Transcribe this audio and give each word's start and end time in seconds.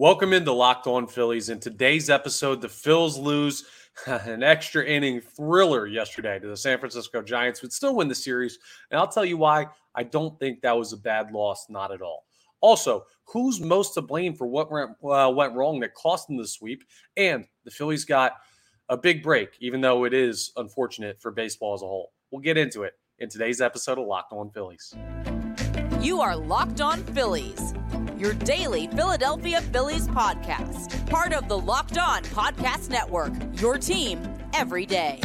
Welcome 0.00 0.32
into 0.32 0.50
Locked 0.50 0.86
On 0.86 1.06
Phillies. 1.06 1.50
In 1.50 1.60
today's 1.60 2.08
episode, 2.08 2.62
the 2.62 2.68
Phils 2.68 3.22
lose 3.22 3.66
an 4.06 4.42
extra 4.42 4.82
inning 4.82 5.20
thriller 5.20 5.86
yesterday 5.86 6.38
to 6.38 6.48
the 6.48 6.56
San 6.56 6.78
Francisco 6.78 7.20
Giants, 7.20 7.60
would 7.60 7.70
still 7.70 7.94
win 7.96 8.08
the 8.08 8.14
series. 8.14 8.58
And 8.90 8.98
I'll 8.98 9.08
tell 9.08 9.26
you 9.26 9.36
why 9.36 9.66
I 9.94 10.04
don't 10.04 10.38
think 10.38 10.62
that 10.62 10.74
was 10.74 10.94
a 10.94 10.96
bad 10.96 11.32
loss, 11.32 11.66
not 11.68 11.92
at 11.92 12.00
all. 12.00 12.24
Also, 12.62 13.04
who's 13.24 13.60
most 13.60 13.92
to 13.92 14.00
blame 14.00 14.34
for 14.34 14.46
what 14.46 14.72
went, 14.72 14.92
uh, 15.04 15.30
went 15.36 15.54
wrong 15.54 15.80
that 15.80 15.92
cost 15.92 16.28
them 16.28 16.38
the 16.38 16.46
sweep? 16.46 16.82
And 17.18 17.44
the 17.66 17.70
Phillies 17.70 18.06
got 18.06 18.36
a 18.88 18.96
big 18.96 19.22
break, 19.22 19.50
even 19.60 19.82
though 19.82 20.04
it 20.04 20.14
is 20.14 20.50
unfortunate 20.56 21.20
for 21.20 21.30
baseball 21.30 21.74
as 21.74 21.82
a 21.82 21.86
whole. 21.86 22.12
We'll 22.30 22.40
get 22.40 22.56
into 22.56 22.84
it 22.84 22.94
in 23.18 23.28
today's 23.28 23.60
episode 23.60 23.98
of 23.98 24.06
Locked 24.06 24.32
On 24.32 24.50
Phillies. 24.50 24.94
You 26.00 26.22
are 26.22 26.34
Locked 26.34 26.80
On 26.80 27.04
Phillies 27.04 27.74
your 28.20 28.34
daily 28.34 28.86
Philadelphia 28.88 29.62
Phillies 29.62 30.06
podcast. 30.08 31.08
Part 31.08 31.32
of 31.32 31.48
the 31.48 31.58
Locked 31.58 31.96
On 31.96 32.22
Podcast 32.24 32.90
Network, 32.90 33.32
your 33.54 33.78
team 33.78 34.20
every 34.52 34.84
day. 34.84 35.20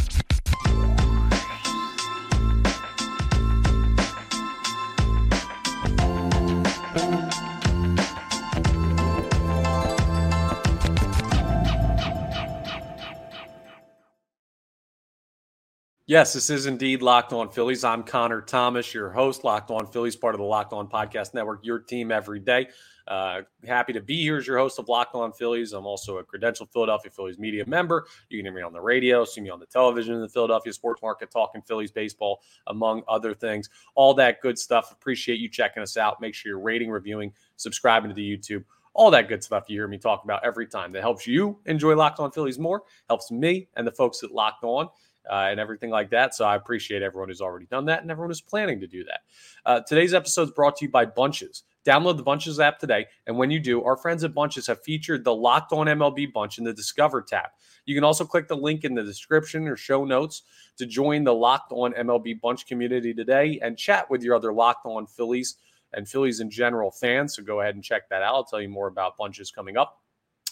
Yes, 16.07 16.33
this 16.33 16.51
is 16.51 16.67
indeed 16.67 17.01
Locked 17.01 17.33
On 17.33 17.49
Phillies. 17.49 17.83
I'm 17.83 18.03
Connor 18.03 18.39
Thomas, 18.39 18.93
your 18.93 19.09
host, 19.09 19.43
Locked 19.43 19.71
On 19.71 19.87
Phillies, 19.87 20.15
part 20.15 20.35
of 20.35 20.39
the 20.39 20.45
Locked 20.45 20.71
On 20.71 20.87
Podcast 20.87 21.33
Network, 21.33 21.65
your 21.65 21.79
team 21.79 22.11
every 22.11 22.39
day. 22.39 22.67
Uh, 23.07 23.41
happy 23.65 23.91
to 23.91 24.01
be 24.01 24.21
here 24.21 24.37
as 24.37 24.45
your 24.45 24.59
host 24.59 24.77
of 24.77 24.87
Locked 24.87 25.15
On 25.15 25.33
Phillies. 25.33 25.73
I'm 25.73 25.87
also 25.87 26.19
a 26.19 26.23
credentialed 26.23 26.71
Philadelphia 26.71 27.09
Phillies 27.09 27.39
media 27.39 27.65
member. 27.65 28.05
You 28.29 28.37
can 28.37 28.45
hear 28.45 28.53
me 28.53 28.61
on 28.61 28.71
the 28.71 28.81
radio, 28.81 29.25
see 29.25 29.41
me 29.41 29.49
on 29.49 29.59
the 29.59 29.65
television 29.65 30.13
in 30.13 30.21
the 30.21 30.29
Philadelphia 30.29 30.73
sports 30.73 31.01
market, 31.01 31.31
talking 31.31 31.63
Phillies 31.63 31.91
baseball, 31.91 32.43
among 32.67 33.01
other 33.07 33.33
things. 33.33 33.71
All 33.95 34.13
that 34.13 34.41
good 34.41 34.59
stuff. 34.59 34.91
Appreciate 34.91 35.39
you 35.39 35.49
checking 35.49 35.81
us 35.81 35.97
out. 35.97 36.21
Make 36.21 36.35
sure 36.35 36.51
you're 36.51 36.59
rating, 36.59 36.91
reviewing, 36.91 37.33
subscribing 37.55 38.09
to 38.09 38.15
the 38.15 38.37
YouTube 38.37 38.63
all 38.97 39.11
that 39.11 39.27
good 39.27 39.43
stuff 39.43 39.65
you 39.67 39.77
hear 39.77 39.89
me 39.89 39.97
talk 39.97 40.23
about 40.23 40.41
every 40.45 40.65
time 40.65 40.93
that 40.93 41.01
helps 41.01 41.27
you 41.27 41.59
enjoy 41.65 41.93
Locked 41.93 42.21
On 42.21 42.31
Phillies 42.31 42.57
more, 42.57 42.83
helps 43.09 43.29
me 43.29 43.67
and 43.75 43.85
the 43.85 43.91
folks 43.91 44.23
at 44.23 44.31
Locked 44.31 44.63
On 44.63 44.87
uh, 45.29 45.47
and 45.49 45.59
everything 45.59 45.89
like 45.89 46.09
that. 46.11 46.35
So 46.35 46.45
I 46.45 46.55
appreciate 46.55 47.01
everyone 47.01 47.29
who's 47.29 47.41
already 47.41 47.65
done 47.65 47.85
that 47.85 48.01
and 48.01 48.11
everyone 48.11 48.29
who's 48.29 48.41
planning 48.41 48.79
to 48.81 48.87
do 48.87 49.03
that. 49.05 49.21
Uh, 49.65 49.81
today's 49.81 50.13
episode 50.13 50.43
is 50.43 50.51
brought 50.51 50.77
to 50.77 50.85
you 50.85 50.91
by 50.91 51.05
Bunches. 51.05 51.63
Download 51.85 52.17
the 52.17 52.23
Bunches 52.23 52.59
app 52.59 52.79
today. 52.79 53.05
And 53.27 53.37
when 53.37 53.51
you 53.51 53.59
do, 53.59 53.83
our 53.83 53.95
friends 53.95 54.23
at 54.23 54.33
Bunches 54.33 54.65
have 54.67 54.81
featured 54.81 55.23
the 55.23 55.35
Locked 55.35 55.71
On 55.71 55.85
MLB 55.85 56.33
Bunch 56.33 56.57
in 56.57 56.63
the 56.63 56.73
Discover 56.73 57.21
tab. 57.21 57.49
You 57.85 57.93
can 57.93 58.03
also 58.03 58.25
click 58.25 58.47
the 58.47 58.57
link 58.57 58.83
in 58.83 58.95
the 58.95 59.03
description 59.03 59.67
or 59.67 59.77
show 59.77 60.03
notes 60.03 60.41
to 60.77 60.87
join 60.87 61.23
the 61.23 61.33
Locked 61.33 61.71
On 61.71 61.93
MLB 61.93 62.41
Bunch 62.41 62.65
community 62.65 63.13
today 63.13 63.59
and 63.61 63.77
chat 63.77 64.09
with 64.09 64.23
your 64.23 64.35
other 64.35 64.51
Locked 64.51 64.87
On 64.87 65.05
Phillies 65.05 65.57
and 65.93 66.09
Phillies 66.09 66.39
in 66.39 66.49
general 66.49 66.89
fans. 66.91 67.35
So 67.35 67.43
go 67.43 67.61
ahead 67.61 67.75
and 67.75 67.83
check 67.83 68.09
that 68.09 68.23
out. 68.23 68.33
I'll 68.33 68.43
tell 68.43 68.61
you 68.61 68.69
more 68.69 68.87
about 68.87 69.17
Bunches 69.17 69.51
coming 69.51 69.77
up. 69.77 70.01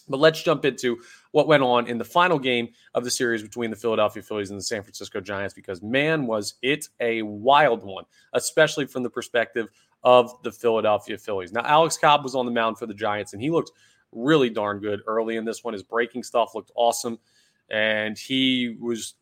But 0.10 0.20
let's 0.20 0.42
jump 0.42 0.66
into 0.66 0.98
what 1.32 1.48
went 1.48 1.64
on 1.64 1.88
in 1.88 1.98
the 1.98 2.04
final 2.04 2.38
game 2.38 2.70
of 2.94 3.04
the 3.04 3.12
series 3.12 3.42
between 3.42 3.70
the 3.70 3.76
Philadelphia 3.76 4.22
Phillies 4.22 4.50
and 4.50 4.60
the 4.60 4.64
San 4.64 4.84
Francisco 4.84 5.22
Giants, 5.22 5.54
because 5.54 5.82
man, 5.82 6.28
was 6.28 6.56
it 6.62 6.90
a 7.00 7.22
wild 7.22 7.84
one, 7.84 8.04
especially 8.34 8.86
from 8.86 9.04
the 9.04 9.10
perspective 9.10 9.70
of 10.04 10.42
the 10.44 10.52
Philadelphia 10.52 11.18
Phillies. 11.18 11.54
Now, 11.54 11.64
Alex 11.64 11.98
Cobb 11.98 12.24
was 12.24 12.36
on 12.36 12.46
the 12.46 12.52
mound 12.52 12.78
for 12.78 12.86
the 12.86 12.94
Giants, 12.94 13.34
and 13.34 13.42
he 13.42 13.50
looked 13.50 13.72
really 14.12 14.50
darn 14.50 14.80
good 14.80 15.02
early 15.08 15.38
in 15.38 15.46
this 15.46 15.64
one. 15.64 15.74
His 15.74 15.84
breaking 15.84 16.24
stuff 16.24 16.54
looked 16.56 16.72
awesome, 16.76 17.18
and 17.70 18.18
he 18.18 18.76
was 18.80 19.16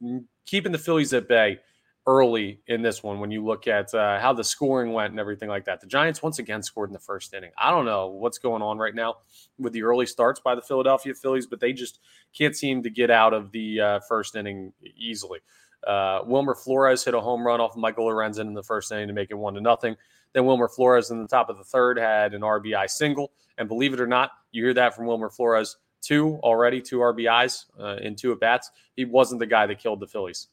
keeping 0.46 0.72
the 0.72 0.78
Phillies 0.78 1.14
at 1.14 1.28
bay 1.28 1.60
early 2.08 2.60
in 2.68 2.82
this 2.82 3.04
one 3.04 3.20
when 3.20 3.30
you 3.30 3.46
look 3.46 3.68
at 3.68 3.94
uh, 3.94 4.20
how 4.20 4.34
the 4.34 4.44
scoring 4.44 4.92
went 4.92 5.12
and 5.12 5.20
everything 5.20 5.50
like 5.50 5.66
that. 5.66 5.82
The 5.82 5.88
Giants 5.88 6.24
once 6.24 6.40
again 6.40 6.64
scored 6.64 6.90
in 6.90 6.94
the 6.94 7.00
first 7.00 7.34
inning. 7.34 7.52
I 7.58 7.70
don't 7.70 7.86
know 7.86 8.08
what's 8.08 8.40
going 8.40 8.62
on 8.62 8.78
right 8.78 8.96
now 8.96 9.18
with 9.60 9.74
the 9.74 9.84
early 9.84 10.06
starts 10.06 10.40
by 10.40 10.56
the 10.56 10.62
Philadelphia 10.62 11.14
Phillies, 11.14 11.46
but 11.46 11.60
they 11.60 11.74
just 11.74 12.00
can't 12.36 12.56
seem 12.56 12.82
to 12.84 12.90
get 12.90 13.12
out 13.12 13.34
of 13.34 13.52
the 13.52 13.80
uh, 13.80 14.00
first 14.08 14.36
inning 14.36 14.74
easily. 14.96 15.40
Uh, 15.86 16.22
Wilmer 16.26 16.56
Flores 16.56 17.04
hit 17.04 17.14
a 17.14 17.22
home 17.22 17.46
run 17.46 17.60
off 17.60 17.72
of 17.72 17.78
Michael 17.78 18.06
Lorenzen 18.06 18.42
in 18.42 18.54
the 18.54 18.64
first 18.64 18.92
inning 18.92 19.08
to 19.08 19.14
make 19.14 19.32
it 19.32 19.36
one 19.36 19.54
to 19.54 19.62
nothing. 19.62 19.96
Then 20.34 20.46
Wilmer 20.46 20.70
Flores 20.70 21.12
in 21.12 21.22
the 21.22 21.28
top 21.28 21.50
of 21.50 21.58
the 21.58 21.64
third 21.64 21.98
had 21.98 22.34
an 22.34 22.42
RBI 22.42 22.90
single, 22.90 23.32
and 23.58 23.68
believe 23.68 23.94
it 23.94 24.00
or 24.00 24.08
not, 24.08 24.32
you 24.52 24.64
hear 24.64 24.74
that 24.76 24.96
from 24.96 25.06
Wilmer 25.06 25.30
Flores 25.30 25.78
two 26.02 26.40
already, 26.44 26.82
two 26.82 26.98
RBIs 26.98 27.66
uh, 27.80 27.98
in 28.02 28.16
two 28.16 28.32
at 28.32 28.40
bats. 28.40 28.72
He 28.96 29.06
wasn't 29.06 29.40
the 29.40 29.46
guy 29.46 29.68
that 29.68 29.80
killed 29.80 30.00
the 30.00 30.08
Phillies. 30.08 30.48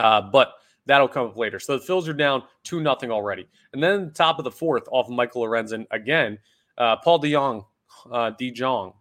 Uh, 0.00 0.22
but 0.22 0.54
that'll 0.86 1.08
come 1.08 1.26
up 1.26 1.36
later. 1.36 1.58
So 1.58 1.78
the 1.78 1.84
Phils 1.84 2.08
are 2.08 2.14
down 2.14 2.42
2 2.64 2.80
nothing 2.80 3.10
already. 3.10 3.46
And 3.72 3.82
then 3.82 4.12
top 4.14 4.38
of 4.38 4.44
the 4.44 4.50
fourth, 4.50 4.84
off 4.90 5.06
of 5.06 5.12
Michael 5.12 5.42
Lorenzen 5.42 5.86
again, 5.90 6.38
uh, 6.78 6.96
Paul 6.96 7.20
DeJong, 7.20 7.64
uh, 8.10 8.30
DeJong, 8.40 8.94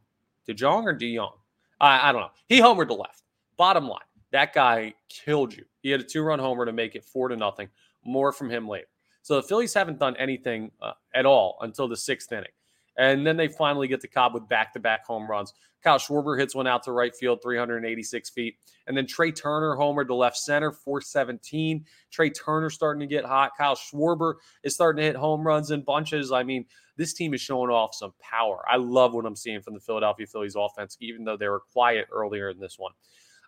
DeJong 0.47 0.83
or 0.83 0.97
DeJong? 0.97 1.31
I, 1.79 2.09
I 2.09 2.11
don't 2.11 2.21
know. 2.21 2.31
He 2.47 2.59
homered 2.59 2.89
to 2.89 2.95
left. 2.95 3.23
Bottom 3.55 3.87
line, 3.87 3.99
that 4.31 4.53
guy 4.53 4.93
killed 5.07 5.55
you. 5.55 5.63
He 5.81 5.89
had 5.89 6.01
a 6.01 6.03
two 6.03 6.21
run 6.21 6.39
homer 6.39 6.65
to 6.65 6.73
make 6.73 6.95
it 6.95 7.05
4 7.05 7.29
to 7.29 7.37
nothing. 7.37 7.69
More 8.03 8.31
from 8.33 8.49
him 8.49 8.67
later. 8.67 8.87
So 9.21 9.35
the 9.35 9.43
Phillies 9.43 9.73
haven't 9.73 9.99
done 9.99 10.15
anything 10.17 10.71
uh, 10.81 10.93
at 11.13 11.25
all 11.25 11.57
until 11.61 11.87
the 11.87 11.97
sixth 11.97 12.31
inning. 12.31 12.51
And 12.97 13.25
then 13.25 13.37
they 13.37 13.47
finally 13.47 13.87
get 13.87 14.01
to 14.01 14.07
Cobb 14.07 14.33
with 14.33 14.47
back 14.49 14.73
to 14.73 14.79
back 14.79 15.05
home 15.05 15.29
runs. 15.29 15.53
Kyle 15.83 15.97
Schwarber 15.97 16.37
hits 16.37 16.53
one 16.53 16.67
out 16.67 16.83
to 16.83 16.91
right 16.91 17.15
field, 17.15 17.41
386 17.41 18.29
feet. 18.31 18.57
And 18.87 18.97
then 18.97 19.07
Trea 19.07 19.31
Turner 19.31 19.75
homered 19.77 20.07
to 20.07 20.15
left 20.15 20.37
center, 20.37 20.71
417. 20.71 21.85
Trea 22.11 22.29
Turner 22.29 22.69
starting 22.69 22.99
to 22.99 23.07
get 23.07 23.23
hot. 23.23 23.51
Kyle 23.57 23.75
Schwarber 23.75 24.35
is 24.63 24.75
starting 24.75 24.99
to 24.99 25.05
hit 25.05 25.15
home 25.15 25.45
runs 25.45 25.71
in 25.71 25.81
bunches. 25.81 26.31
I 26.31 26.43
mean, 26.43 26.65
this 26.97 27.13
team 27.13 27.33
is 27.33 27.39
showing 27.39 27.71
off 27.71 27.95
some 27.95 28.13
power. 28.19 28.61
I 28.69 28.75
love 28.75 29.13
what 29.13 29.25
I'm 29.25 29.35
seeing 29.35 29.61
from 29.61 29.73
the 29.73 29.79
Philadelphia 29.79 30.27
Phillies 30.27 30.55
offense, 30.57 30.97
even 30.99 31.23
though 31.23 31.37
they 31.37 31.47
were 31.47 31.61
quiet 31.71 32.07
earlier 32.11 32.49
in 32.49 32.59
this 32.59 32.77
one. 32.77 32.91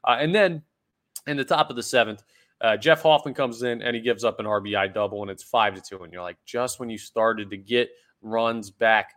Uh, 0.08 0.18
and 0.20 0.34
then 0.34 0.64
in 1.28 1.36
the 1.36 1.44
top 1.44 1.70
of 1.70 1.76
the 1.76 1.84
seventh, 1.84 2.24
uh, 2.62 2.78
Jeff 2.78 3.02
Hoffman 3.02 3.34
comes 3.34 3.64
in 3.64 3.82
and 3.82 3.96
he 3.96 4.02
gives 4.02 4.24
up 4.24 4.40
an 4.40 4.46
RBI 4.46 4.94
double, 4.94 5.22
and 5.22 5.32
it's 5.32 5.44
five 5.44 5.76
to 5.76 5.82
two. 5.82 6.04
And 6.04 6.14
you're 6.14 6.22
like, 6.22 6.38
just 6.46 6.80
when 6.80 6.90
you 6.90 6.98
started 6.98 7.50
to 7.50 7.58
get 7.58 7.90
runs 8.22 8.70
back, 8.70 9.16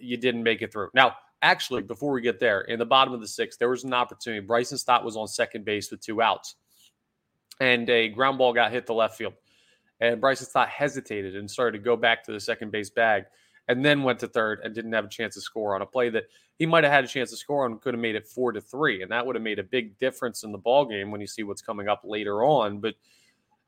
you 0.00 0.16
didn't 0.16 0.42
make 0.42 0.62
it 0.62 0.72
through. 0.72 0.90
Now, 0.94 1.16
actually, 1.42 1.82
before 1.82 2.12
we 2.12 2.20
get 2.22 2.40
there, 2.40 2.62
in 2.62 2.78
the 2.78 2.86
bottom 2.86 3.12
of 3.14 3.20
the 3.20 3.28
sixth, 3.28 3.58
there 3.58 3.68
was 3.68 3.84
an 3.84 3.92
opportunity. 3.92 4.44
Bryson 4.44 4.78
Stott 4.78 5.04
was 5.04 5.16
on 5.16 5.28
second 5.28 5.64
base 5.64 5.90
with 5.90 6.00
two 6.00 6.22
outs, 6.22 6.56
and 7.60 7.88
a 7.90 8.08
ground 8.08 8.38
ball 8.38 8.52
got 8.52 8.72
hit 8.72 8.86
to 8.86 8.94
left 8.94 9.16
field. 9.16 9.34
And 10.00 10.20
Bryson 10.20 10.46
Stott 10.46 10.68
hesitated 10.68 11.36
and 11.36 11.50
started 11.50 11.78
to 11.78 11.84
go 11.84 11.96
back 11.96 12.24
to 12.24 12.32
the 12.32 12.40
second 12.40 12.72
base 12.72 12.90
bag, 12.90 13.24
and 13.68 13.84
then 13.84 14.02
went 14.02 14.18
to 14.20 14.28
third 14.28 14.60
and 14.64 14.74
didn't 14.74 14.92
have 14.92 15.04
a 15.04 15.08
chance 15.08 15.34
to 15.34 15.40
score 15.40 15.74
on 15.74 15.82
a 15.82 15.86
play 15.86 16.10
that 16.10 16.24
he 16.58 16.66
might 16.66 16.84
have 16.84 16.92
had 16.92 17.04
a 17.04 17.08
chance 17.08 17.30
to 17.30 17.36
score 17.36 17.64
on. 17.64 17.78
Could 17.78 17.94
have 17.94 18.00
made 18.00 18.14
it 18.14 18.26
four 18.26 18.52
to 18.52 18.60
three, 18.60 19.02
and 19.02 19.10
that 19.10 19.24
would 19.24 19.36
have 19.36 19.42
made 19.42 19.58
a 19.58 19.64
big 19.64 19.98
difference 19.98 20.44
in 20.44 20.52
the 20.52 20.58
ball 20.58 20.84
game 20.84 21.10
when 21.10 21.20
you 21.20 21.26
see 21.26 21.42
what's 21.42 21.62
coming 21.62 21.88
up 21.88 22.02
later 22.04 22.44
on. 22.44 22.78
But 22.78 22.94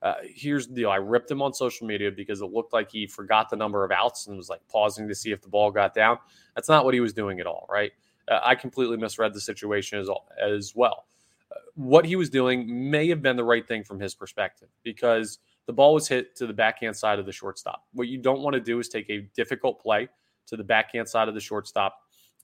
uh, 0.07 0.15
here's 0.23 0.69
the 0.69 0.75
deal. 0.75 0.91
I 0.91 0.97
ripped 0.97 1.29
him 1.29 1.43
on 1.43 1.53
social 1.53 1.85
media 1.85 2.13
because 2.13 2.41
it 2.41 2.53
looked 2.53 2.73
like 2.73 2.93
he 2.93 3.09
forgot 3.09 3.51
the 3.51 3.57
number 3.57 3.85
of 3.85 3.91
outs 3.91 4.29
and 4.29 4.37
was 4.37 4.49
like 4.49 4.61
pausing 4.69 5.09
to 5.09 5.15
see 5.17 5.33
if 5.33 5.43
the 5.43 5.49
ball 5.49 5.73
got 5.73 5.95
down. 5.95 6.19
That's 6.55 6.69
not 6.69 6.85
what 6.85 6.95
he 6.95 7.01
was 7.01 7.13
doing 7.13 7.41
at 7.41 7.47
all, 7.47 7.67
right? 7.69 7.91
Uh, 8.29 8.39
I 8.41 8.55
completely 8.55 8.97
misread 8.97 9.35
the 9.35 9.41
situation 9.41 9.99
as, 9.99 10.09
as 10.41 10.75
well. 10.77 11.07
Uh, 11.51 11.57
what 11.75 12.05
he 12.05 12.15
was 12.15 12.31
doing 12.31 12.89
may 12.89 13.09
have 13.09 13.21
been 13.21 13.37
the 13.37 13.43
right 13.43 13.67
thing 13.67 13.83
from 13.83 13.99
his 13.99 14.15
perspective 14.15 14.69
because 14.85 15.41
the 15.67 15.73
ball 15.73 15.95
was 15.95 16.07
hit 16.07 16.37
to 16.37 16.47
the 16.47 16.53
backhand 16.53 16.97
side 16.97 17.19
of 17.19 17.27
the 17.27 17.33
shortstop. 17.33 17.85
What 17.93 18.07
you 18.07 18.19
don't 18.19 18.43
want 18.43 18.55
to 18.55 18.61
do 18.61 18.79
is 18.79 18.89
take 18.89 19.11
a 19.11 19.23
difficult 19.35 19.83
play 19.83 20.09
to 20.47 20.57
the 20.57 20.63
backhand 20.63 21.09
side 21.09 21.27
of 21.27 21.35
the 21.35 21.41
shortstop 21.41 21.99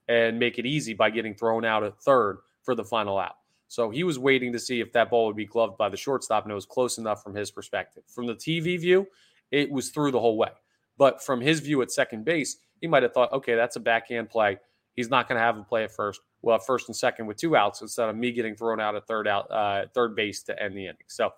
and 0.09 0.37
make 0.37 0.59
it 0.59 0.67
easy 0.67 0.95
by 0.95 1.11
getting 1.11 1.35
thrown 1.35 1.65
out 1.65 1.85
at 1.85 1.97
third 2.03 2.39
for 2.65 2.75
the 2.75 2.85
final 2.85 3.19
out. 3.19 3.37
So 3.73 3.89
he 3.89 4.05
was 4.05 4.19
waiting 4.19 4.53
to 4.53 4.59
see 4.59 4.81
if 4.81 4.93
that 4.93 5.09
ball 5.09 5.27
would 5.29 5.37
be 5.37 5.47
gloved 5.47 5.79
by 5.79 5.89
the 5.89 5.97
shortstop, 5.97 6.45
and 6.45 6.53
it 6.53 6.55
was 6.55 6.67
close 6.67 6.99
enough 6.99 7.23
from 7.23 7.35
his 7.35 7.51
perspective. 7.51 8.03
From 8.07 8.27
the 8.27 8.35
TV 8.35 8.79
view, 8.79 9.07
it 9.51 9.71
was 9.71 9.89
through 9.89 10.11
the 10.11 10.21
whole 10.21 10.37
way. 10.37 10.51
But 10.99 11.23
from 11.23 11.41
his 11.41 11.61
view 11.61 11.81
at 11.81 11.91
second 11.91 12.27
base, 12.27 12.59
he 12.83 12.87
might 12.87 13.03
have 13.03 13.15
thought, 13.15 13.33
okay, 13.33 13.55
that's 13.55 13.77
a 13.77 13.81
backhand 13.81 14.29
play. 14.29 14.59
He's 14.95 15.09
not 15.09 15.27
going 15.27 15.39
to 15.39 15.43
have 15.43 15.57
him 15.57 15.65
play 15.65 15.85
at 15.85 15.91
first. 15.91 16.21
Well, 16.43 16.57
at 16.57 16.67
first 16.67 16.91
and 16.91 16.95
second 16.95 17.25
with 17.25 17.39
two 17.39 17.57
outs 17.57 17.81
instead 17.81 18.11
of 18.11 18.15
me 18.15 18.31
getting 18.31 18.55
thrown 18.55 18.79
out 18.79 18.95
at 18.95 19.07
third 19.07 19.27
out, 19.27 19.51
uh, 19.51 19.87
third 19.95 20.15
base 20.15 20.43
to 20.43 20.63
end 20.63 20.77
the 20.77 20.85
inning. 20.85 21.07
So, 21.07 21.33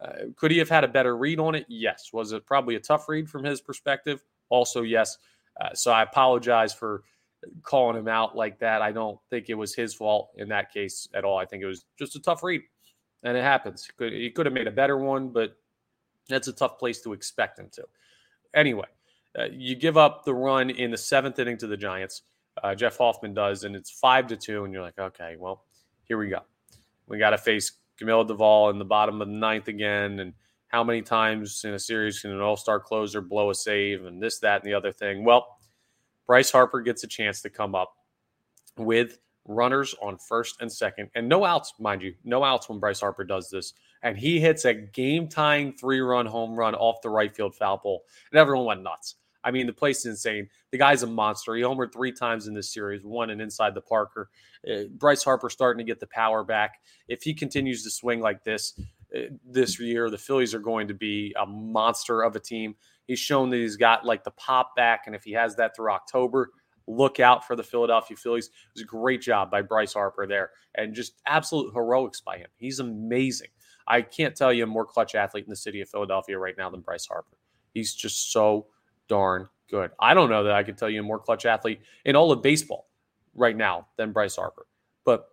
uh, 0.00 0.12
could 0.34 0.50
he 0.50 0.58
have 0.58 0.68
had 0.68 0.82
a 0.82 0.88
better 0.88 1.16
read 1.16 1.38
on 1.38 1.54
it? 1.54 1.64
Yes. 1.68 2.10
Was 2.12 2.32
it 2.32 2.44
probably 2.44 2.74
a 2.74 2.80
tough 2.80 3.08
read 3.08 3.30
from 3.30 3.44
his 3.44 3.60
perspective? 3.60 4.20
Also, 4.48 4.82
yes. 4.82 5.16
Uh, 5.60 5.74
so 5.74 5.92
I 5.92 6.02
apologize 6.02 6.74
for 6.74 7.04
calling 7.62 7.96
him 7.96 8.08
out 8.08 8.36
like 8.36 8.58
that. 8.60 8.82
I 8.82 8.92
don't 8.92 9.18
think 9.30 9.48
it 9.48 9.54
was 9.54 9.74
his 9.74 9.94
fault 9.94 10.30
in 10.36 10.48
that 10.48 10.72
case 10.72 11.08
at 11.14 11.24
all. 11.24 11.38
I 11.38 11.44
think 11.44 11.62
it 11.62 11.66
was 11.66 11.84
just 11.98 12.16
a 12.16 12.20
tough 12.20 12.42
read, 12.42 12.62
and 13.22 13.36
it 13.36 13.42
happens. 13.42 13.84
He 13.86 13.92
could, 13.96 14.12
he 14.12 14.30
could 14.30 14.46
have 14.46 14.52
made 14.52 14.66
a 14.66 14.72
better 14.72 14.98
one, 14.98 15.28
but 15.28 15.56
that's 16.28 16.48
a 16.48 16.52
tough 16.52 16.78
place 16.78 17.00
to 17.02 17.12
expect 17.12 17.58
him 17.58 17.68
to. 17.72 17.84
Anyway, 18.54 18.86
uh, 19.38 19.46
you 19.52 19.74
give 19.74 19.96
up 19.96 20.24
the 20.24 20.34
run 20.34 20.70
in 20.70 20.90
the 20.90 20.96
seventh 20.96 21.38
inning 21.38 21.58
to 21.58 21.66
the 21.66 21.76
Giants. 21.76 22.22
Uh, 22.62 22.74
Jeff 22.74 22.98
Hoffman 22.98 23.34
does, 23.34 23.64
and 23.64 23.76
it's 23.76 23.90
five 23.90 24.26
to 24.28 24.36
two, 24.36 24.64
and 24.64 24.72
you're 24.72 24.82
like, 24.82 24.98
okay, 24.98 25.36
well, 25.38 25.64
here 26.04 26.18
we 26.18 26.28
go. 26.28 26.40
We 27.06 27.18
got 27.18 27.30
to 27.30 27.38
face 27.38 27.72
Camilo 28.00 28.28
Doval 28.28 28.70
in 28.70 28.78
the 28.78 28.84
bottom 28.84 29.20
of 29.20 29.28
the 29.28 29.34
ninth 29.34 29.68
again, 29.68 30.18
and 30.20 30.32
how 30.68 30.82
many 30.82 31.02
times 31.02 31.64
in 31.64 31.74
a 31.74 31.78
series 31.78 32.20
can 32.20 32.30
an 32.30 32.40
all-star 32.40 32.80
closer 32.80 33.20
blow 33.20 33.50
a 33.50 33.54
save, 33.54 34.04
and 34.04 34.22
this, 34.22 34.38
that, 34.40 34.62
and 34.62 34.70
the 34.70 34.74
other 34.74 34.92
thing? 34.92 35.24
Well, 35.24 35.57
Bryce 36.28 36.52
Harper 36.52 36.80
gets 36.82 37.02
a 37.02 37.08
chance 37.08 37.42
to 37.42 37.50
come 37.50 37.74
up 37.74 37.92
with 38.76 39.18
runners 39.46 39.94
on 40.00 40.18
first 40.18 40.60
and 40.60 40.70
second, 40.70 41.08
and 41.14 41.28
no 41.28 41.44
outs, 41.44 41.72
mind 41.80 42.02
you, 42.02 42.14
no 42.22 42.44
outs 42.44 42.68
when 42.68 42.78
Bryce 42.78 43.00
Harper 43.00 43.24
does 43.24 43.50
this. 43.50 43.72
And 44.02 44.16
he 44.16 44.38
hits 44.38 44.64
a 44.64 44.74
game 44.74 45.26
tying 45.26 45.72
three 45.72 46.00
run 46.00 46.26
home 46.26 46.54
run 46.54 46.76
off 46.76 47.00
the 47.02 47.10
right 47.10 47.34
field 47.34 47.56
foul 47.56 47.78
pole, 47.78 48.04
and 48.30 48.38
everyone 48.38 48.66
went 48.66 48.82
nuts. 48.82 49.16
I 49.42 49.50
mean, 49.50 49.66
the 49.66 49.72
place 49.72 50.00
is 50.00 50.06
insane. 50.06 50.48
The 50.72 50.78
guy's 50.78 51.02
a 51.02 51.06
monster. 51.06 51.54
He 51.54 51.62
homered 51.62 51.92
three 51.92 52.12
times 52.12 52.46
in 52.46 52.54
this 52.54 52.72
series, 52.72 53.04
one 53.04 53.30
and 53.30 53.40
inside 53.40 53.74
the 53.74 53.80
Parker. 53.80 54.28
Uh, 54.68 54.84
Bryce 54.90 55.24
Harper 55.24 55.48
starting 55.48 55.78
to 55.78 55.90
get 55.90 56.00
the 56.00 56.08
power 56.08 56.44
back. 56.44 56.74
If 57.08 57.22
he 57.22 57.32
continues 57.32 57.82
to 57.84 57.90
swing 57.90 58.20
like 58.20 58.44
this 58.44 58.78
uh, 59.16 59.20
this 59.46 59.80
year, 59.80 60.10
the 60.10 60.18
Phillies 60.18 60.54
are 60.54 60.60
going 60.60 60.88
to 60.88 60.94
be 60.94 61.34
a 61.40 61.46
monster 61.46 62.22
of 62.22 62.36
a 62.36 62.40
team. 62.40 62.74
He's 63.08 63.18
shown 63.18 63.50
that 63.50 63.56
he's 63.56 63.76
got 63.76 64.04
like 64.04 64.22
the 64.22 64.30
pop 64.32 64.76
back, 64.76 65.04
and 65.06 65.16
if 65.16 65.24
he 65.24 65.32
has 65.32 65.56
that 65.56 65.74
through 65.74 65.90
October, 65.90 66.50
look 66.86 67.18
out 67.18 67.44
for 67.46 67.56
the 67.56 67.64
Philadelphia 67.64 68.16
Phillies. 68.16 68.46
It 68.46 68.52
was 68.74 68.82
a 68.82 68.86
great 68.86 69.22
job 69.22 69.50
by 69.50 69.62
Bryce 69.62 69.94
Harper 69.94 70.26
there, 70.26 70.50
and 70.76 70.94
just 70.94 71.14
absolute 71.26 71.72
heroics 71.74 72.20
by 72.20 72.36
him. 72.36 72.48
He's 72.56 72.78
amazing. 72.78 73.48
I 73.88 74.02
can't 74.02 74.36
tell 74.36 74.52
you 74.52 74.64
a 74.64 74.66
more 74.66 74.84
clutch 74.84 75.14
athlete 75.14 75.44
in 75.44 75.50
the 75.50 75.56
city 75.56 75.80
of 75.80 75.88
Philadelphia 75.88 76.38
right 76.38 76.54
now 76.56 76.68
than 76.70 76.82
Bryce 76.82 77.06
Harper. 77.06 77.38
He's 77.72 77.94
just 77.94 78.30
so 78.30 78.66
darn 79.08 79.48
good. 79.70 79.90
I 79.98 80.12
don't 80.12 80.28
know 80.28 80.44
that 80.44 80.52
I 80.52 80.62
could 80.62 80.76
tell 80.76 80.90
you 80.90 81.00
a 81.00 81.02
more 81.02 81.18
clutch 81.18 81.46
athlete 81.46 81.80
in 82.04 82.14
all 82.14 82.30
of 82.30 82.42
baseball 82.42 82.88
right 83.34 83.56
now 83.56 83.86
than 83.96 84.12
Bryce 84.12 84.36
Harper. 84.36 84.66
But 85.04 85.28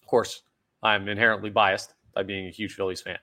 of 0.00 0.06
course, 0.06 0.42
I'm 0.82 1.08
inherently 1.08 1.50
biased 1.50 1.94
by 2.14 2.22
being 2.22 2.46
a 2.46 2.50
huge 2.50 2.74
Phillies 2.74 3.00
fan. 3.00 3.18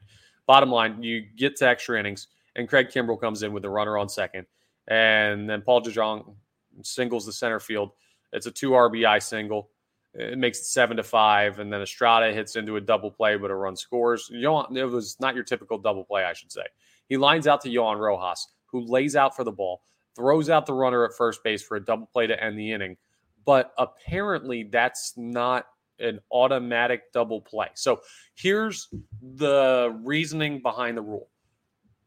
Bottom 0.48 0.70
line, 0.70 1.02
you 1.02 1.22
get 1.38 1.56
to 1.58 1.68
extra 1.68 2.00
innings, 2.00 2.28
and 2.56 2.68
Craig 2.68 2.90
Kimbrel 2.90 3.19
comes 3.19 3.44
in 3.44 3.54
with 3.54 3.66
a 3.66 3.69
runner 3.69 3.98
on 3.98 4.10
second, 4.10 4.46
and 4.88 5.50
then 5.50 5.62
Paul 5.62 5.81
DeJong 5.81 6.36
singles 6.84 7.25
the 7.25 7.34
center 7.34 7.60
field. 7.60 7.92
It's 8.34 8.46
a 8.46 8.52
two 8.52 8.72
RBI 8.72 9.22
single. 9.22 9.69
It 10.13 10.38
makes 10.38 10.60
it 10.60 10.66
seven 10.66 10.96
to 10.98 11.04
five, 11.04 11.60
and 11.60 11.72
then 11.72 11.81
Estrada 11.81 12.31
hits 12.31 12.56
into 12.56 12.78
a 12.78 12.81
double 12.81 13.12
play, 13.12 13.36
but 13.36 13.52
a 13.52 13.56
run 13.56 13.75
scores. 13.75 14.30
Johan, 14.31 14.75
it 14.75 14.84
was 14.86 15.18
not 15.19 15.36
your 15.36 15.44
typical 15.44 15.78
double 15.78 16.06
play, 16.06 16.24
I 16.24 16.34
should 16.34 16.52
say. 16.52 16.63
He 17.10 17.18
lines 17.18 17.48
out 17.48 17.62
to 17.62 17.69
Johan 17.69 17.98
Rojas, 17.98 18.48
who 18.68 18.81
lays 18.81 19.16
out 19.16 19.36
for 19.36 19.44
the 19.44 19.51
ball, 19.51 19.81
throws 20.16 20.50
out 20.50 20.66
the 20.66 20.74
runner 20.74 21.04
at 21.04 21.13
first 21.13 21.44
base 21.44 21.62
for 21.62 21.75
a 21.75 21.84
double 21.84 22.08
play 22.08 22.28
to 22.28 22.42
end 22.42 22.58
the 22.58 22.72
inning. 22.72 22.96
But 23.44 23.74
apparently, 23.78 24.63
that's 24.63 25.13
not 25.18 25.68
an 26.00 26.19
automatic 26.31 27.12
double 27.13 27.42
play. 27.42 27.68
So 27.74 28.01
here's 28.36 28.88
the 29.22 29.98
reasoning 30.04 30.62
behind 30.62 30.98
the 30.98 31.01
rule. 31.01 31.30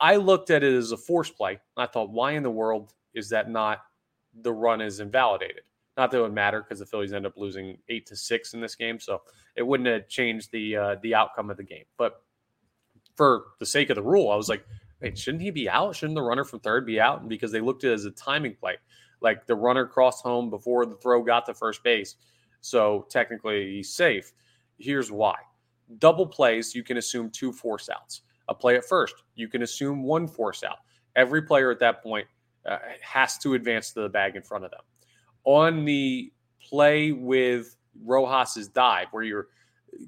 I 0.01 0.17
looked 0.17 0.51
at 0.51 0.63
it 0.63 0.75
as 0.75 0.93
a 0.93 0.97
force 0.97 1.31
play. 1.31 1.59
I 1.77 1.87
thought, 1.87 2.11
why 2.11 2.33
in 2.33 2.43
the 2.43 2.51
world 2.51 2.93
is 3.15 3.31
that 3.31 3.51
not 3.51 3.81
the 4.43 4.53
run 4.53 4.81
is 4.81 5.01
invalidated? 5.01 5.63
Not 5.97 6.13
that 6.13 6.19
it 6.19 6.23
would 6.23 6.33
matter 6.33 6.63
because 6.63 6.79
the 6.79 6.87
Phillies 6.87 7.13
end 7.13 7.27
up 7.27 7.37
losing 7.37 7.79
eight 7.89 8.07
to 8.07 8.17
six 8.17 8.55
in 8.55 8.61
this 8.61 8.77
game, 8.77 9.01
so 9.01 9.23
it 9.57 9.67
wouldn't 9.67 9.89
have 9.89 10.09
changed 10.09 10.53
the 10.53 10.77
uh, 10.77 10.97
the 11.03 11.15
outcome 11.15 11.51
of 11.51 11.57
the 11.57 11.65
game. 11.65 11.85
But 11.97 12.23
for 13.17 13.47
the 13.59 13.67
sake 13.67 13.91
of 13.91 13.97
the 13.97 14.03
rule, 14.03 14.31
I 14.31 14.37
was 14.37 14.49
like, 14.49 14.65
shouldn't 15.15 15.43
he 15.43 15.51
be 15.51 15.69
out? 15.69 15.97
Shouldn't 15.97 16.15
the 16.15 16.23
runner 16.23 16.45
from 16.45 16.61
third 16.61 16.87
be 16.87 17.01
out? 17.01 17.21
And 17.21 17.29
because 17.29 17.51
they 17.51 17.61
looked 17.61 17.83
at 17.83 17.91
it 17.91 17.95
as 17.95 18.05
a 18.05 18.13
timing 18.13 18.55
play, 18.55 18.77
like 19.21 19.45
the 19.49 19.57
runner 19.57 19.87
crossed 19.87 20.23
home 20.23 20.51
before 20.51 20.87
the 20.87 20.95
throw 20.95 21.21
got 21.25 21.47
to 21.47 21.55
first 21.55 21.83
base, 21.83 22.15
so 22.61 23.09
technically 23.11 23.73
he's 23.73 23.93
safe. 23.93 24.33
Here's 24.79 25.11
why: 25.11 25.35
double 25.99 26.27
plays, 26.27 26.77
you 26.77 26.85
can 26.85 26.99
assume 26.99 27.29
two 27.31 27.53
force 27.53 27.89
outs. 27.89 28.23
A 28.49 28.55
play 28.55 28.77
at 28.77 28.85
first, 28.85 29.15
you 29.35 29.49
can 29.49 29.63
assume 29.63 30.03
one 30.03 30.27
force 30.27 30.63
out. 30.63 30.79
Every 31.17 31.43
player 31.43 31.71
at 31.71 31.81
that 31.81 32.03
point 32.03 32.27
uh, 32.69 32.79
has 33.03 33.39
to 33.39 33.55
advance 33.55 33.93
to 33.93 34.03
the 34.03 34.09
bag 34.09 34.37
in 34.37 34.43
front 34.43 34.65
of 34.65 34.71
them 34.71 34.81
on 35.45 35.85
the 35.85 36.31
play 36.61 37.13
with 37.13 37.77
Rojas's 38.07 38.69
dive, 38.69 39.07
where 39.13 39.23
you're 39.23 39.49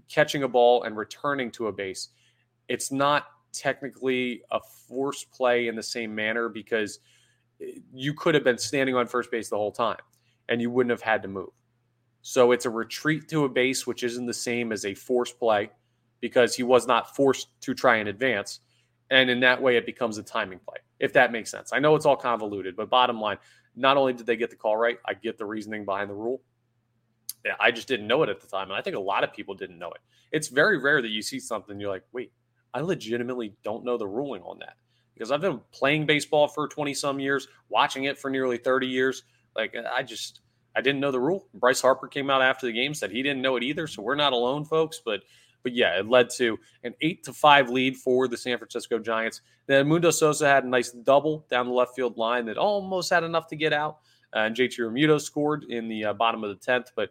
catching 0.08 0.42
a 0.42 0.48
ball 0.48 0.82
and 0.82 0.96
returning 0.96 1.50
to 1.52 1.68
a 1.68 1.72
base, 1.72 2.10
it's 2.68 2.92
not 2.92 3.26
technically 3.52 4.42
a 4.50 4.60
force 4.60 5.24
play 5.24 5.68
in 5.68 5.74
the 5.74 5.82
same 5.82 6.14
manner 6.14 6.48
because 6.48 7.00
you 7.92 8.14
could 8.14 8.34
have 8.34 8.44
been 8.44 8.58
standing 8.58 8.94
on 8.94 9.06
first 9.06 9.30
base 9.30 9.48
the 9.48 9.56
whole 9.56 9.72
time 9.72 10.00
and 10.48 10.60
you 10.60 10.70
wouldn't 10.70 10.90
have 10.90 11.02
had 11.02 11.22
to 11.22 11.28
move. 11.28 11.48
So 12.22 12.52
it's 12.52 12.66
a 12.66 12.70
retreat 12.70 13.28
to 13.28 13.44
a 13.44 13.48
base, 13.48 13.86
which 13.86 14.02
isn't 14.02 14.26
the 14.26 14.34
same 14.34 14.72
as 14.72 14.84
a 14.84 14.94
force 14.94 15.32
play 15.32 15.70
because 16.20 16.54
he 16.54 16.62
was 16.62 16.86
not 16.86 17.14
forced 17.14 17.48
to 17.62 17.74
try 17.74 17.96
and 17.96 18.08
advance. 18.08 18.60
And 19.10 19.28
in 19.28 19.40
that 19.40 19.60
way, 19.60 19.76
it 19.76 19.86
becomes 19.86 20.18
a 20.18 20.22
timing 20.22 20.60
play, 20.60 20.78
if 20.98 21.12
that 21.14 21.32
makes 21.32 21.50
sense. 21.50 21.72
I 21.72 21.78
know 21.78 21.96
it's 21.96 22.06
all 22.06 22.16
convoluted, 22.16 22.76
but 22.76 22.88
bottom 22.88 23.20
line, 23.20 23.38
not 23.74 23.96
only 23.96 24.12
did 24.12 24.26
they 24.26 24.36
get 24.36 24.50
the 24.50 24.56
call 24.56 24.76
right, 24.76 24.98
I 25.04 25.14
get 25.14 25.38
the 25.38 25.46
reasoning 25.46 25.84
behind 25.84 26.10
the 26.10 26.14
rule. 26.14 26.40
Yeah, 27.44 27.54
I 27.58 27.70
just 27.70 27.88
didn't 27.88 28.06
know 28.06 28.22
it 28.22 28.28
at 28.28 28.40
the 28.40 28.46
time. 28.46 28.68
And 28.68 28.74
I 28.74 28.82
think 28.82 28.96
a 28.96 29.00
lot 29.00 29.24
of 29.24 29.32
people 29.32 29.54
didn't 29.54 29.78
know 29.78 29.90
it. 29.90 30.00
It's 30.30 30.48
very 30.48 30.78
rare 30.78 31.00
that 31.00 31.08
you 31.08 31.22
see 31.22 31.40
something 31.40 31.80
you're 31.80 31.90
like, 31.90 32.04
wait, 32.12 32.32
I 32.74 32.80
legitimately 32.80 33.54
don't 33.64 33.84
know 33.84 33.96
the 33.96 34.06
ruling 34.06 34.42
on 34.42 34.58
that. 34.60 34.76
Because 35.14 35.32
I've 35.32 35.40
been 35.40 35.60
playing 35.72 36.06
baseball 36.06 36.48
for 36.48 36.68
20 36.68 36.94
some 36.94 37.18
years, 37.20 37.48
watching 37.68 38.04
it 38.04 38.18
for 38.18 38.30
nearly 38.30 38.56
30 38.56 38.86
years. 38.86 39.22
Like, 39.56 39.74
uh, 39.74 39.82
I 39.92 40.02
just, 40.02 40.40
I 40.76 40.80
didn't 40.80 41.00
know 41.00 41.10
the 41.10 41.20
rule. 41.20 41.46
Bryce 41.52 41.80
Harper 41.80 42.08
came 42.08 42.30
out 42.30 42.42
after 42.42 42.66
the 42.66 42.72
game, 42.72 42.94
said 42.94 43.10
he 43.10 43.22
didn't 43.22 43.42
know 43.42 43.56
it 43.56 43.62
either. 43.62 43.86
So 43.86 44.02
we're 44.02 44.14
not 44.14 44.32
alone, 44.32 44.64
folks. 44.64 45.00
But 45.04 45.22
but 45.62 45.74
yeah, 45.74 45.98
it 45.98 46.08
led 46.08 46.30
to 46.30 46.58
an 46.84 46.94
eight 47.00 47.24
to 47.24 47.32
five 47.32 47.70
lead 47.70 47.96
for 47.96 48.28
the 48.28 48.36
San 48.36 48.58
Francisco 48.58 48.98
Giants. 48.98 49.42
Then 49.66 49.88
Mundo 49.88 50.10
Sosa 50.10 50.46
had 50.46 50.64
a 50.64 50.68
nice 50.68 50.90
double 50.90 51.46
down 51.50 51.66
the 51.66 51.72
left 51.72 51.94
field 51.94 52.16
line 52.16 52.46
that 52.46 52.58
almost 52.58 53.10
had 53.10 53.24
enough 53.24 53.46
to 53.48 53.56
get 53.56 53.72
out. 53.72 53.98
Uh, 54.34 54.40
and 54.40 54.56
JT 54.56 54.78
Realmuto 54.78 55.20
scored 55.20 55.64
in 55.64 55.88
the 55.88 56.06
uh, 56.06 56.12
bottom 56.12 56.44
of 56.44 56.50
the 56.50 56.56
tenth, 56.56 56.92
but 56.94 57.10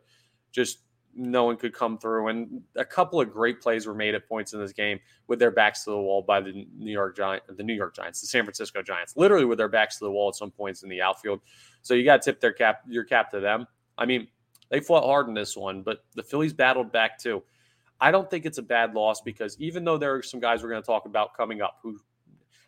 just 0.51 0.79
no 1.15 1.43
one 1.43 1.57
could 1.57 1.73
come 1.73 1.97
through. 1.97 2.27
And 2.27 2.61
a 2.75 2.85
couple 2.85 3.19
of 3.19 3.31
great 3.31 3.61
plays 3.61 3.85
were 3.85 3.93
made 3.93 4.15
at 4.15 4.27
points 4.27 4.53
in 4.53 4.59
this 4.59 4.71
game 4.71 4.99
with 5.27 5.39
their 5.39 5.51
backs 5.51 5.83
to 5.83 5.91
the 5.91 5.97
wall 5.97 6.21
by 6.21 6.39
the 6.39 6.65
New 6.77 6.91
York 6.91 7.17
Giants, 7.17 7.45
the 7.55 7.63
New 7.63 7.73
York 7.73 7.95
Giants, 7.95 8.21
the 8.21 8.27
San 8.27 8.43
Francisco 8.43 8.81
Giants, 8.81 9.15
literally 9.17 9.45
with 9.45 9.57
their 9.57 9.67
backs 9.67 9.97
to 9.99 10.05
the 10.05 10.11
wall 10.11 10.29
at 10.29 10.35
some 10.35 10.51
points 10.51 10.83
in 10.83 10.89
the 10.89 11.01
outfield. 11.01 11.41
So 11.81 11.93
you 11.93 12.05
got 12.05 12.21
to 12.21 12.31
tip 12.31 12.39
their 12.39 12.53
cap, 12.53 12.81
your 12.87 13.03
cap 13.03 13.31
to 13.31 13.39
them. 13.39 13.67
I 13.97 14.05
mean, 14.05 14.27
they 14.69 14.79
fought 14.79 15.03
hard 15.03 15.27
in 15.27 15.33
this 15.33 15.57
one, 15.57 15.81
but 15.81 16.05
the 16.15 16.23
Phillies 16.23 16.53
battled 16.53 16.91
back 16.91 17.17
too. 17.19 17.43
I 18.01 18.11
don't 18.11 18.29
think 18.29 18.45
it's 18.45 18.57
a 18.57 18.63
bad 18.63 18.93
loss 18.93 19.21
because 19.21 19.57
even 19.59 19.83
though 19.83 19.97
there 19.97 20.15
are 20.15 20.23
some 20.23 20.39
guys 20.39 20.63
we're 20.63 20.69
going 20.69 20.81
to 20.81 20.85
talk 20.85 21.05
about 21.05 21.35
coming 21.35 21.61
up 21.61 21.79
who 21.83 21.99